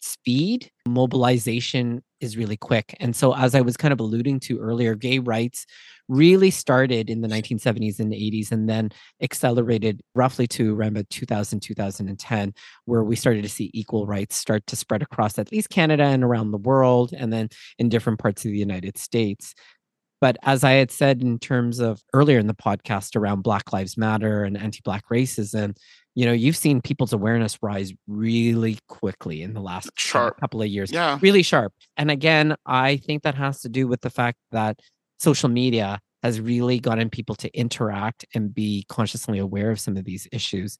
speed, 0.00 0.70
mobilization 0.86 2.02
is 2.20 2.36
really 2.36 2.56
quick. 2.56 2.96
And 3.00 3.14
so, 3.14 3.34
as 3.34 3.54
I 3.54 3.60
was 3.60 3.76
kind 3.76 3.92
of 3.92 4.00
alluding 4.00 4.40
to 4.40 4.58
earlier, 4.58 4.94
gay 4.94 5.18
rights 5.18 5.66
really 6.08 6.50
started 6.50 7.10
in 7.10 7.20
the 7.20 7.28
1970s 7.28 8.00
and 8.00 8.12
80s 8.12 8.50
and 8.50 8.68
then 8.68 8.90
accelerated 9.22 10.00
roughly 10.14 10.46
to 10.48 10.74
around 10.74 10.96
about 10.96 11.10
2000, 11.10 11.60
2010, 11.60 12.54
where 12.86 13.04
we 13.04 13.14
started 13.14 13.42
to 13.42 13.48
see 13.48 13.70
equal 13.74 14.06
rights 14.06 14.36
start 14.36 14.66
to 14.66 14.76
spread 14.76 15.02
across 15.02 15.38
at 15.38 15.52
least 15.52 15.70
Canada 15.70 16.04
and 16.04 16.24
around 16.24 16.50
the 16.50 16.58
world, 16.58 17.12
and 17.12 17.32
then 17.32 17.48
in 17.78 17.88
different 17.88 18.18
parts 18.18 18.44
of 18.44 18.50
the 18.50 18.58
United 18.58 18.98
States. 18.98 19.54
But 20.20 20.36
as 20.42 20.64
I 20.64 20.72
had 20.72 20.90
said 20.90 21.22
in 21.22 21.38
terms 21.38 21.78
of 21.78 22.02
earlier 22.12 22.38
in 22.38 22.48
the 22.48 22.54
podcast 22.54 23.14
around 23.14 23.42
Black 23.42 23.72
Lives 23.72 23.96
Matter 23.96 24.42
and 24.42 24.56
anti 24.56 24.80
Black 24.82 25.04
racism, 25.12 25.76
you 26.18 26.26
know, 26.26 26.32
you've 26.32 26.56
seen 26.56 26.80
people's 26.82 27.12
awareness 27.12 27.56
rise 27.62 27.92
really 28.08 28.76
quickly 28.88 29.40
in 29.42 29.54
the 29.54 29.60
last 29.60 29.88
Sharp. 29.96 30.40
couple 30.40 30.60
of 30.60 30.66
years, 30.66 30.90
Yeah. 30.90 31.16
really 31.22 31.44
sharp. 31.44 31.72
And 31.96 32.10
again, 32.10 32.56
I 32.66 32.96
think 32.96 33.22
that 33.22 33.36
has 33.36 33.60
to 33.60 33.68
do 33.68 33.86
with 33.86 34.00
the 34.00 34.10
fact 34.10 34.38
that 34.50 34.80
social 35.20 35.48
media 35.48 36.00
has 36.24 36.40
really 36.40 36.80
gotten 36.80 37.08
people 37.08 37.36
to 37.36 37.48
interact 37.56 38.26
and 38.34 38.52
be 38.52 38.84
consciously 38.88 39.38
aware 39.38 39.70
of 39.70 39.78
some 39.78 39.96
of 39.96 40.04
these 40.04 40.26
issues. 40.32 40.76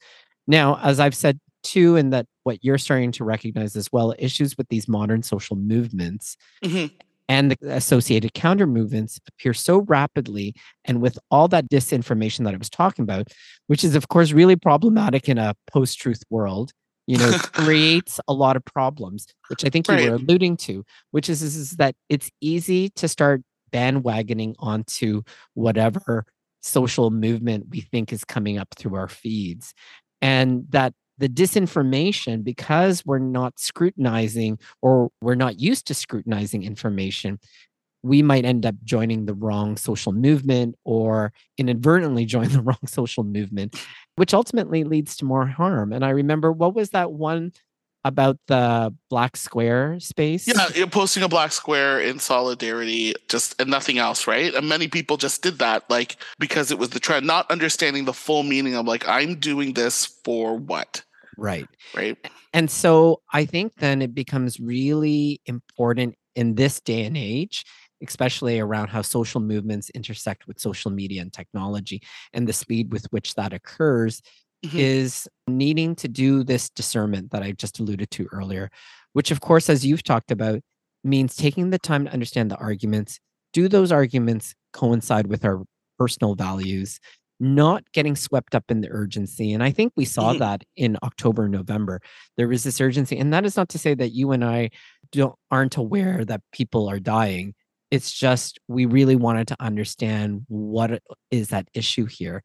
Now, 0.49 0.81
as 0.83 0.99
I've 0.99 1.15
said 1.15 1.39
too, 1.63 1.95
and 1.95 2.13
that 2.13 2.27
what 2.43 2.59
you're 2.65 2.79
starting 2.79 3.13
to 3.13 3.23
recognize 3.25 3.77
as 3.77 3.89
well, 3.93 4.15
issues 4.19 4.57
with 4.59 4.67
these 4.71 4.89
modern 4.89 5.23
social 5.23 5.55
movements 5.55 6.37
Mhm. 6.65 6.91
And 7.29 7.51
the 7.51 7.75
associated 7.75 8.35
counter 8.35 8.67
movements 8.67 9.21
appear 9.29 9.53
so 9.53 9.79
rapidly 9.81 10.55
and 10.85 11.01
with 11.01 11.19
all 11.31 11.47
that 11.49 11.69
disinformation 11.69 12.45
that 12.45 12.55
I 12.55 12.57
was 12.57 12.71
talking 12.71 13.03
about, 13.03 13.29
which 13.67 13.85
is, 13.85 13.95
of 13.95 14.09
course, 14.09 14.33
really 14.33 14.57
problematic 14.57 15.29
in 15.29 15.37
a 15.37 15.55
post 15.71 15.99
truth 15.99 16.23
world, 16.31 16.73
you 17.07 17.19
know, 17.19 17.33
creates 17.53 18.19
a 18.29 18.33
lot 18.33 18.57
of 18.57 18.65
problems, 18.65 19.27
which 19.49 19.65
I 19.65 19.69
think 19.69 19.89
you 19.89 19.95
were 19.95 20.17
alluding 20.17 20.57
to, 20.59 20.85
which 21.11 21.29
is, 21.29 21.43
is, 21.43 21.57
is 21.57 21.71
that 21.73 21.95
it's 22.09 22.31
easy 22.41 22.89
to 22.91 23.09
start 23.09 23.43
bandwagoning 23.73 24.55
onto 24.59 25.23
whatever 25.55 26.25
social 26.63 27.11
movement 27.11 27.67
we 27.71 27.83
think 27.83 28.13
is 28.13 28.25
coming 28.25 28.59
up 28.59 28.69
through 28.77 28.95
our 28.97 29.09
feeds. 29.09 29.75
And 30.21 30.65
that 30.71 30.95
the 31.19 31.29
disinformation, 31.29 32.45
because 32.45 33.05
we're 33.05 33.19
not 33.19 33.59
scrutinizing 33.59 34.59
or 34.83 35.11
we're 35.21 35.35
not 35.35 35.59
used 35.61 35.87
to 35.89 35.95
scrutinizing 35.95 36.63
information, 36.63 37.39
we 38.03 38.23
might 38.23 38.45
end 38.45 38.65
up 38.65 38.77
joining 38.85 39.27
the 39.27 39.35
wrong 39.35 39.77
social 39.77 40.13
movement 40.13 40.77
or 40.85 41.33
inadvertently 41.57 42.25
join 42.25 42.49
the 42.49 42.63
wrong 42.63 42.79
social 42.87 43.25
movement, 43.25 43.77
which 44.17 44.33
ultimately 44.33 44.85
leads 44.85 45.17
to 45.17 45.25
more 45.25 45.47
harm. 45.47 45.93
And 45.93 46.05
I 46.05 46.11
remember 46.11 46.53
what 46.53 46.75
was 46.75 46.91
that 46.91 47.13
one 47.13 47.53
about 48.05 48.39
the 48.47 48.95
black 49.11 49.37
square 49.37 49.99
space? 50.01 50.47
Yeah, 50.47 50.69
you're 50.75 50.87
posting 50.87 51.23
a 51.23 51.29
black 51.29 51.53
square 51.53 52.01
in 52.01 52.19
solidarity, 52.19 53.15
just 53.29 53.61
and 53.61 53.69
nothing 53.69 53.99
else, 53.99 54.27
right? 54.27 54.55
And 54.55 54.69
many 54.69 54.89
people 54.89 55.17
just 55.17 55.43
did 55.43 55.59
that, 55.59 55.89
like 55.91 56.17
because 56.39 56.71
it 56.71 56.79
was 56.79 56.91
the 56.91 57.01
trend, 57.01 57.27
not 57.27 57.51
understanding 57.51 58.05
the 58.05 58.13
full 58.13 58.45
meaning 58.45 58.77
of 58.77 58.87
like 58.87 59.07
I'm 59.09 59.37
doing 59.37 59.75
this 59.75 60.07
for 60.25 60.57
what, 60.57 61.03
Right. 61.39 61.69
right? 61.95 62.17
And 62.53 62.71
so 62.71 63.23
I 63.33 63.45
think 63.47 63.75
then 63.79 64.03
it 64.03 64.15
becomes 64.15 64.61
really 64.61 65.41
important 65.47 66.17
in 66.35 66.55
this 66.57 66.81
day 66.81 67.05
and 67.05 67.17
age, 67.17 67.65
especially 68.07 68.61
around 68.61 68.89
how 68.89 69.03
social 69.03 69.41
movements 69.41 69.91
intersect 69.91 70.47
with 70.47 70.61
social 70.61 70.91
media 70.91 71.23
and 71.23 71.33
technology 71.33 72.03
and 72.33 72.47
the 72.49 72.53
speed 72.53 72.93
with 72.93 73.07
which 73.11 73.35
that 73.37 73.53
occurs, 73.53 74.23
Mhm. 74.65 74.79
is 74.81 75.29
needing 75.49 75.95
to 75.97 76.09
do 76.09 76.43
this 76.45 76.69
discernment 76.71 77.31
that 77.31 77.43
I 77.45 77.53
just 77.53 77.79
alluded 77.79 78.11
to 78.13 78.27
earlier, 78.33 78.71
which, 79.13 79.31
of 79.31 79.41
course, 79.41 79.71
as 79.71 79.87
you've 79.87 80.03
talked 80.03 80.31
about, 80.33 80.61
means 81.05 81.37
taking 81.37 81.71
the 81.71 81.79
time 81.79 82.05
to 82.07 82.13
understand 82.13 82.51
the 82.51 82.57
arguments. 82.57 83.21
Do 83.53 83.69
those 83.69 83.93
arguments 83.93 84.55
coincide 84.73 85.29
with 85.29 85.45
our 85.45 85.63
personal 85.99 86.35
values? 86.35 86.99
Not 87.41 87.85
getting 87.93 88.17
swept 88.17 88.55
up 88.55 88.65
in 88.69 88.81
the 88.81 88.91
urgency. 88.91 89.53
And 89.53 89.63
I 89.63 89.71
think 89.71 89.93
we 89.97 90.05
saw 90.05 90.35
Mhm. 90.35 90.39
that 90.41 90.65
in 90.77 90.97
October, 91.03 91.49
November. 91.49 92.01
There 92.37 92.49
was 92.49 92.65
this 92.65 92.81
urgency. 92.81 93.17
And 93.17 93.33
that 93.33 93.45
is 93.45 93.57
not 93.57 93.69
to 93.71 93.79
say 93.79 93.95
that 93.95 94.11
you 94.11 94.33
and 94.33 94.45
I 94.45 94.71
don't 95.13 95.37
aren't 95.51 95.77
aware 95.77 96.25
that 96.25 96.43
people 96.53 96.89
are 96.89 96.99
dying. 97.01 97.55
It's 97.91 98.13
just 98.13 98.59
we 98.69 98.87
really 98.87 99.17
wanted 99.17 99.49
to 99.49 99.57
understand 99.61 100.45
what 100.49 101.01
is 101.31 101.49
that 101.49 101.69
issue 101.75 102.07
here. 102.07 102.43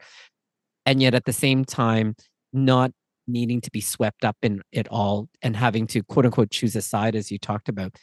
And 0.86 1.02
yet 1.02 1.14
at 1.16 1.26
the 1.26 1.34
same 1.34 1.66
time, 1.66 2.16
not 2.54 2.92
needing 3.28 3.62
to 3.62 3.72
be 3.72 3.82
swept 3.82 4.24
up 4.26 4.38
in 4.42 4.62
it 4.72 4.88
all 4.90 5.30
and 5.42 5.56
having 5.56 5.88
to 5.88 6.04
quote 6.04 6.26
unquote 6.26 6.52
choose 6.52 6.76
a 6.76 6.82
side 6.82 7.16
as 7.16 7.32
you 7.32 7.40
talked 7.40 7.70
about 7.70 7.96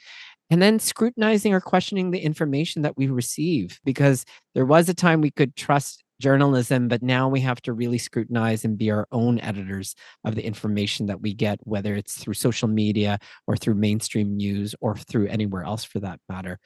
and 0.48 0.62
then 0.62 0.78
scrutinizing 0.78 1.52
or 1.52 1.60
questioning 1.60 2.10
the 2.10 2.18
information 2.20 2.80
that 2.82 2.96
we 2.96 3.06
receive 3.06 3.78
because 3.84 4.24
there 4.54 4.64
was 4.64 4.88
a 4.88 4.94
time 4.94 5.20
we 5.20 5.30
could 5.30 5.54
trust 5.56 6.02
journalism 6.20 6.86
but 6.86 7.02
now 7.02 7.28
we 7.28 7.40
have 7.40 7.60
to 7.60 7.72
really 7.72 7.98
scrutinize 7.98 8.64
and 8.64 8.78
be 8.78 8.90
our 8.90 9.08
own 9.10 9.40
editors 9.40 9.96
of 10.24 10.36
the 10.36 10.44
information 10.44 11.06
that 11.06 11.20
we 11.20 11.34
get 11.34 11.58
whether 11.64 11.96
it's 11.96 12.16
through 12.16 12.34
social 12.34 12.68
media 12.68 13.18
or 13.48 13.56
through 13.56 13.74
mainstream 13.74 14.36
news 14.36 14.74
or 14.80 14.96
through 14.96 15.26
anywhere 15.26 15.64
else 15.64 15.82
for 15.82 15.98
that 15.98 16.20
matter 16.28 16.60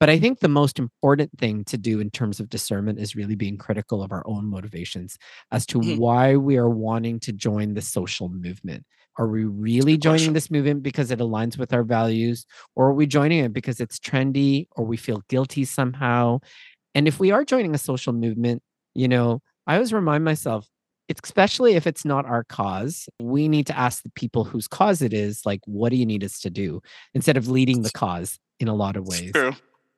but 0.00 0.08
I 0.08 0.18
think 0.18 0.40
the 0.40 0.48
most 0.48 0.78
important 0.78 1.30
thing 1.38 1.62
to 1.64 1.76
do 1.76 2.00
in 2.00 2.08
terms 2.08 2.40
of 2.40 2.48
discernment 2.48 2.98
is 2.98 3.14
really 3.14 3.34
being 3.34 3.58
critical 3.58 4.02
of 4.02 4.12
our 4.12 4.26
own 4.26 4.46
motivations 4.46 5.18
as 5.52 5.66
to 5.66 5.78
mm-hmm. 5.78 5.98
why 5.98 6.36
we 6.36 6.56
are 6.56 6.70
wanting 6.70 7.20
to 7.20 7.32
join 7.32 7.74
the 7.74 7.82
social 7.82 8.30
movement. 8.30 8.86
Are 9.18 9.28
we 9.28 9.44
really 9.44 9.98
joining 9.98 10.32
this 10.32 10.50
movement 10.50 10.82
because 10.82 11.10
it 11.10 11.18
aligns 11.18 11.58
with 11.58 11.74
our 11.74 11.82
values, 11.82 12.46
or 12.74 12.86
are 12.86 12.94
we 12.94 13.06
joining 13.06 13.44
it 13.44 13.52
because 13.52 13.78
it's 13.78 13.98
trendy 13.98 14.68
or 14.70 14.86
we 14.86 14.96
feel 14.96 15.22
guilty 15.28 15.66
somehow? 15.66 16.38
And 16.94 17.06
if 17.06 17.20
we 17.20 17.30
are 17.30 17.44
joining 17.44 17.74
a 17.74 17.78
social 17.78 18.14
movement, 18.14 18.62
you 18.94 19.08
know, 19.08 19.40
I 19.66 19.74
always 19.74 19.92
remind 19.92 20.24
myself, 20.24 20.66
especially 21.24 21.74
if 21.74 21.86
it's 21.86 22.04
not 22.04 22.26
our 22.26 22.44
cause, 22.44 23.08
we 23.20 23.48
need 23.48 23.66
to 23.66 23.78
ask 23.78 24.02
the 24.02 24.10
people 24.10 24.44
whose 24.44 24.68
cause 24.68 25.02
it 25.02 25.12
is, 25.12 25.42
like, 25.44 25.60
what 25.66 25.90
do 25.90 25.96
you 25.96 26.06
need 26.06 26.24
us 26.24 26.40
to 26.40 26.50
do 26.50 26.80
instead 27.14 27.36
of 27.36 27.48
leading 27.48 27.82
the 27.82 27.90
cause 27.90 28.38
in 28.60 28.68
a 28.68 28.74
lot 28.74 28.96
of 28.96 29.06
ways. 29.06 29.32
True. 29.32 29.52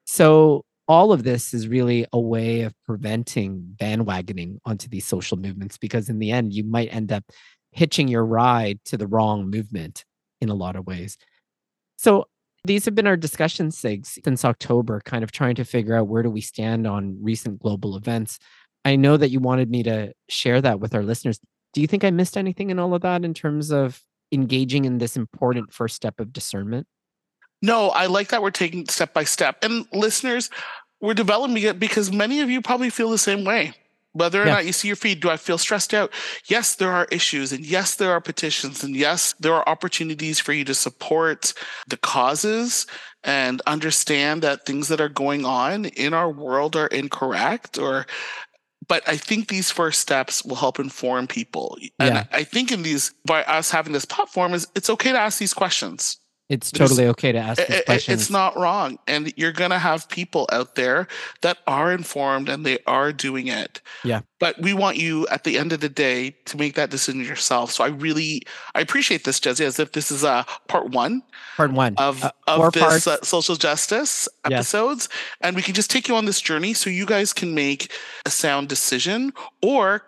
So 0.04 0.64
all 0.88 1.12
of 1.12 1.24
this 1.24 1.52
is 1.52 1.68
really 1.68 2.06
a 2.12 2.20
way 2.20 2.62
of 2.62 2.74
preventing 2.86 3.76
bandwagoning 3.76 4.58
onto 4.64 4.88
these 4.88 5.06
social 5.06 5.36
movements 5.36 5.76
because 5.76 6.08
in 6.08 6.18
the 6.18 6.30
end 6.30 6.52
you 6.52 6.64
might 6.64 6.92
end 6.92 7.12
up 7.12 7.24
hitching 7.72 8.08
your 8.08 8.24
ride 8.24 8.78
to 8.84 8.96
the 8.96 9.06
wrong 9.06 9.50
movement 9.50 10.04
in 10.40 10.48
a 10.48 10.54
lot 10.54 10.76
of 10.76 10.86
ways. 10.86 11.18
So 11.96 12.26
these 12.64 12.84
have 12.84 12.94
been 12.94 13.06
our 13.06 13.16
discussion 13.16 13.70
sigs 13.70 14.18
since 14.24 14.44
October, 14.44 15.00
kind 15.04 15.24
of 15.24 15.32
trying 15.32 15.56
to 15.56 15.64
figure 15.64 15.96
out 15.96 16.08
where 16.08 16.22
do 16.22 16.30
we 16.30 16.40
stand 16.40 16.86
on 16.86 17.16
recent 17.20 17.60
global 17.60 17.96
events. 17.96 18.38
I 18.84 18.96
know 18.96 19.16
that 19.16 19.30
you 19.30 19.40
wanted 19.40 19.70
me 19.70 19.82
to 19.84 20.12
share 20.28 20.60
that 20.60 20.80
with 20.80 20.94
our 20.94 21.02
listeners. 21.02 21.40
Do 21.72 21.80
you 21.80 21.86
think 21.86 22.04
I 22.04 22.10
missed 22.10 22.36
anything 22.36 22.70
in 22.70 22.78
all 22.78 22.94
of 22.94 23.02
that 23.02 23.24
in 23.24 23.34
terms 23.34 23.70
of 23.70 24.02
engaging 24.32 24.84
in 24.84 24.98
this 24.98 25.16
important 25.16 25.72
first 25.72 25.94
step 25.94 26.18
of 26.20 26.32
discernment? 26.32 26.86
No, 27.60 27.90
I 27.90 28.06
like 28.06 28.28
that 28.28 28.42
we're 28.42 28.50
taking 28.50 28.86
step 28.88 29.14
by 29.14 29.24
step. 29.24 29.62
And 29.62 29.86
listeners, 29.92 30.50
we're 31.00 31.14
developing 31.14 31.62
it 31.62 31.78
because 31.78 32.12
many 32.12 32.40
of 32.40 32.50
you 32.50 32.60
probably 32.60 32.90
feel 32.90 33.10
the 33.10 33.18
same 33.18 33.44
way. 33.44 33.74
Whether 34.14 34.42
or 34.42 34.46
yeah. 34.46 34.54
not 34.54 34.66
you 34.66 34.72
see 34.72 34.88
your 34.88 34.96
feed, 34.96 35.20
do 35.20 35.30
I 35.30 35.38
feel 35.38 35.56
stressed 35.56 35.94
out? 35.94 36.12
Yes, 36.46 36.74
there 36.74 36.92
are 36.92 37.06
issues, 37.10 37.50
and 37.50 37.64
yes, 37.64 37.94
there 37.94 38.12
are 38.12 38.20
petitions, 38.20 38.84
and 38.84 38.94
yes, 38.94 39.34
there 39.40 39.54
are 39.54 39.66
opportunities 39.66 40.38
for 40.38 40.52
you 40.52 40.66
to 40.66 40.74
support 40.74 41.54
the 41.88 41.96
causes 41.96 42.86
and 43.24 43.62
understand 43.66 44.42
that 44.42 44.66
things 44.66 44.88
that 44.88 45.00
are 45.00 45.08
going 45.08 45.46
on 45.46 45.86
in 45.86 46.12
our 46.12 46.30
world 46.30 46.76
are 46.76 46.88
incorrect 46.88 47.78
or 47.78 48.04
but 48.92 49.08
I 49.08 49.16
think 49.16 49.48
these 49.48 49.70
first 49.70 50.00
steps 50.00 50.44
will 50.44 50.56
help 50.56 50.78
inform 50.78 51.26
people. 51.26 51.78
And 51.98 52.14
yeah. 52.14 52.24
I 52.30 52.44
think 52.44 52.70
in 52.70 52.82
these 52.82 53.14
by 53.24 53.42
us 53.44 53.70
having 53.70 53.94
this 53.94 54.04
platform 54.04 54.52
is 54.52 54.68
it's 54.74 54.90
okay 54.90 55.12
to 55.12 55.18
ask 55.18 55.38
these 55.38 55.54
questions. 55.54 56.18
It's 56.48 56.70
totally 56.70 57.06
okay 57.06 57.32
to 57.32 57.38
ask 57.38 57.66
these 57.66 57.82
questions. 57.86 58.20
It's 58.20 58.30
not 58.30 58.56
wrong. 58.58 58.98
And 59.06 59.32
you're 59.36 59.52
going 59.52 59.70
to 59.70 59.78
have 59.78 60.08
people 60.08 60.46
out 60.52 60.74
there 60.74 61.08
that 61.40 61.58
are 61.66 61.90
informed 61.92 62.50
and 62.50 62.66
they 62.66 62.78
are 62.86 63.10
doing 63.10 63.46
it. 63.46 63.80
Yeah. 64.04 64.20
But 64.38 64.60
we 64.60 64.74
want 64.74 64.98
you 64.98 65.26
at 65.28 65.44
the 65.44 65.56
end 65.56 65.72
of 65.72 65.80
the 65.80 65.88
day 65.88 66.36
to 66.46 66.56
make 66.58 66.74
that 66.74 66.90
decision 66.90 67.24
yourself. 67.24 67.72
So 67.72 67.84
I 67.84 67.88
really, 67.88 68.42
I 68.74 68.80
appreciate 68.80 69.24
this, 69.24 69.40
Jezzie, 69.40 69.64
as 69.64 69.78
if 69.78 69.92
this 69.92 70.10
is 70.10 70.24
a 70.24 70.44
part 70.68 70.90
one. 70.90 71.22
Part 71.56 71.72
one. 71.72 71.94
Of, 71.96 72.22
uh, 72.22 72.32
of 72.46 72.72
this 72.74 73.06
uh, 73.06 73.22
social 73.22 73.56
justice 73.56 74.28
episodes. 74.44 75.08
And 75.40 75.56
we 75.56 75.62
can 75.62 75.74
just 75.74 75.90
take 75.90 76.06
you 76.06 76.16
on 76.16 76.26
this 76.26 76.40
journey 76.40 76.74
so 76.74 76.90
you 76.90 77.06
guys 77.06 77.32
can 77.32 77.54
make 77.54 77.90
a 78.26 78.30
sound 78.30 78.68
decision 78.68 79.32
or 79.62 80.02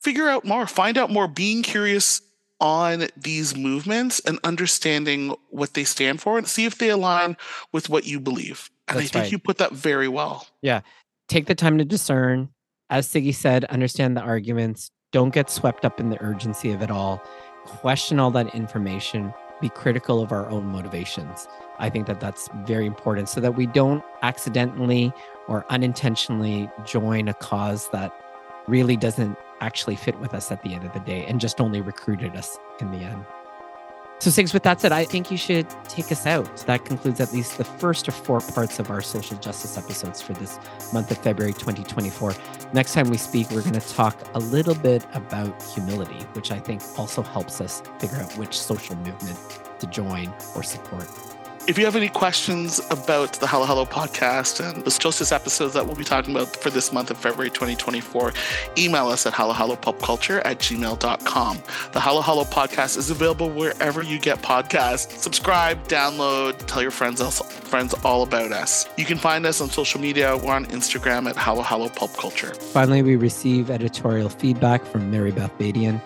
figure 0.00 0.28
out 0.28 0.46
more, 0.46 0.66
find 0.66 0.96
out 0.96 1.10
more, 1.10 1.28
being 1.28 1.62
curious 1.62 2.22
on 2.64 3.08
these 3.14 3.54
movements 3.54 4.20
and 4.20 4.38
understanding 4.42 5.36
what 5.50 5.74
they 5.74 5.84
stand 5.84 6.22
for 6.22 6.38
and 6.38 6.48
see 6.48 6.64
if 6.64 6.78
they 6.78 6.88
align 6.88 7.36
with 7.72 7.90
what 7.90 8.06
you 8.06 8.18
believe. 8.18 8.70
And 8.88 8.96
That's 8.96 9.10
I 9.10 9.12
think 9.12 9.22
right. 9.24 9.32
you 9.32 9.38
put 9.38 9.58
that 9.58 9.72
very 9.72 10.08
well. 10.08 10.46
Yeah. 10.62 10.80
Take 11.28 11.44
the 11.44 11.54
time 11.54 11.76
to 11.76 11.84
discern. 11.84 12.48
As 12.88 13.06
Siggy 13.06 13.34
said, 13.34 13.66
understand 13.66 14.16
the 14.16 14.22
arguments. 14.22 14.90
Don't 15.12 15.34
get 15.34 15.50
swept 15.50 15.84
up 15.84 16.00
in 16.00 16.08
the 16.08 16.20
urgency 16.22 16.72
of 16.72 16.80
it 16.80 16.90
all. 16.90 17.22
Question 17.66 18.18
all 18.18 18.30
that 18.30 18.54
information. 18.54 19.34
Be 19.60 19.68
critical 19.68 20.22
of 20.22 20.32
our 20.32 20.48
own 20.48 20.64
motivations. 20.64 21.46
I 21.78 21.90
think 21.90 22.06
that 22.06 22.20
that's 22.20 22.48
very 22.64 22.86
important 22.86 23.28
so 23.28 23.42
that 23.42 23.56
we 23.56 23.66
don't 23.66 24.02
accidentally 24.22 25.12
or 25.48 25.66
unintentionally 25.68 26.70
join 26.86 27.28
a 27.28 27.34
cause 27.34 27.90
that 27.90 28.10
really 28.66 28.96
doesn't 28.96 29.36
actually 29.60 29.96
fit 29.96 30.18
with 30.20 30.34
us 30.34 30.50
at 30.50 30.62
the 30.62 30.74
end 30.74 30.84
of 30.84 30.92
the 30.92 31.00
day 31.00 31.24
and 31.26 31.40
just 31.40 31.60
only 31.60 31.80
recruited 31.80 32.36
us 32.36 32.58
in 32.80 32.90
the 32.90 32.98
end. 32.98 33.24
So, 34.20 34.30
Sigs, 34.30 34.54
with 34.54 34.62
that 34.62 34.80
said, 34.80 34.92
I 34.92 35.04
think 35.04 35.30
you 35.30 35.36
should 35.36 35.68
take 35.86 36.10
us 36.10 36.24
out. 36.24 36.56
That 36.66 36.84
concludes 36.84 37.20
at 37.20 37.32
least 37.32 37.58
the 37.58 37.64
first 37.64 38.08
of 38.08 38.14
four 38.14 38.40
parts 38.40 38.78
of 38.78 38.88
our 38.88 39.02
social 39.02 39.36
justice 39.36 39.76
episodes 39.76 40.22
for 40.22 40.32
this 40.34 40.58
month 40.92 41.10
of 41.10 41.18
February 41.18 41.52
2024. 41.52 42.34
Next 42.72 42.94
time 42.94 43.10
we 43.10 43.18
speak, 43.18 43.50
we're 43.50 43.60
going 43.60 43.78
to 43.78 43.94
talk 43.94 44.16
a 44.34 44.38
little 44.38 44.76
bit 44.76 45.04
about 45.14 45.60
humility, 45.62 46.24
which 46.32 46.52
I 46.52 46.58
think 46.58 46.80
also 46.96 47.22
helps 47.22 47.60
us 47.60 47.82
figure 47.98 48.16
out 48.18 48.32
which 48.38 48.58
social 48.58 48.96
movement 48.96 49.38
to 49.80 49.86
join 49.88 50.32
or 50.54 50.62
support. 50.62 51.08
If 51.66 51.78
you 51.78 51.86
have 51.86 51.96
any 51.96 52.10
questions 52.10 52.78
about 52.90 53.40
the 53.40 53.46
Halo 53.46 53.64
Halo 53.64 53.86
podcast 53.86 54.60
and 54.60 54.84
the 54.84 54.90
Justice 54.90 55.32
episodes 55.32 55.72
that 55.72 55.86
we'll 55.86 55.96
be 55.96 56.04
talking 56.04 56.36
about 56.36 56.54
for 56.56 56.68
this 56.68 56.92
month 56.92 57.10
of 57.10 57.16
February 57.16 57.48
2024, 57.48 58.34
email 58.76 59.08
us 59.08 59.24
at 59.24 59.32
helllohellopopculture 59.32 60.42
at 60.44 60.58
gmail.com. 60.58 61.58
The 61.92 62.00
Halo 62.00 62.20
Halo 62.20 62.44
podcast 62.44 62.98
is 62.98 63.08
available 63.08 63.48
wherever 63.48 64.02
you 64.02 64.18
get 64.18 64.42
podcasts. 64.42 65.16
Subscribe, 65.16 65.88
download, 65.88 66.58
tell 66.66 66.82
your 66.82 66.90
friends 66.90 67.22
friends 67.40 67.94
all 68.04 68.22
about 68.22 68.52
us. 68.52 68.86
You 68.98 69.06
can 69.06 69.16
find 69.16 69.46
us 69.46 69.62
on 69.62 69.70
social 69.70 70.02
media. 70.02 70.36
We're 70.36 70.52
on 70.52 70.66
Instagram 70.66 71.30
at 71.30 71.36
Hello. 71.36 71.62
Finally, 71.62 73.02
we 73.02 73.16
receive 73.16 73.70
editorial 73.70 74.28
feedback 74.28 74.84
from 74.84 75.10
Mary 75.10 75.32
Beth 75.32 75.56
Badian. 75.58 75.98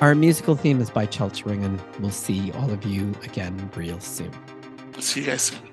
Our 0.00 0.16
musical 0.16 0.56
theme 0.56 0.80
is 0.80 0.90
by 0.90 1.06
Cheltering, 1.06 1.64
and 1.64 1.80
we'll 2.00 2.10
see 2.10 2.50
all 2.52 2.72
of 2.72 2.84
you 2.84 3.14
again 3.22 3.70
real 3.76 4.00
soon. 4.00 4.32
See 5.00 5.20
you 5.20 5.26
guys 5.26 5.42
soon. 5.42 5.71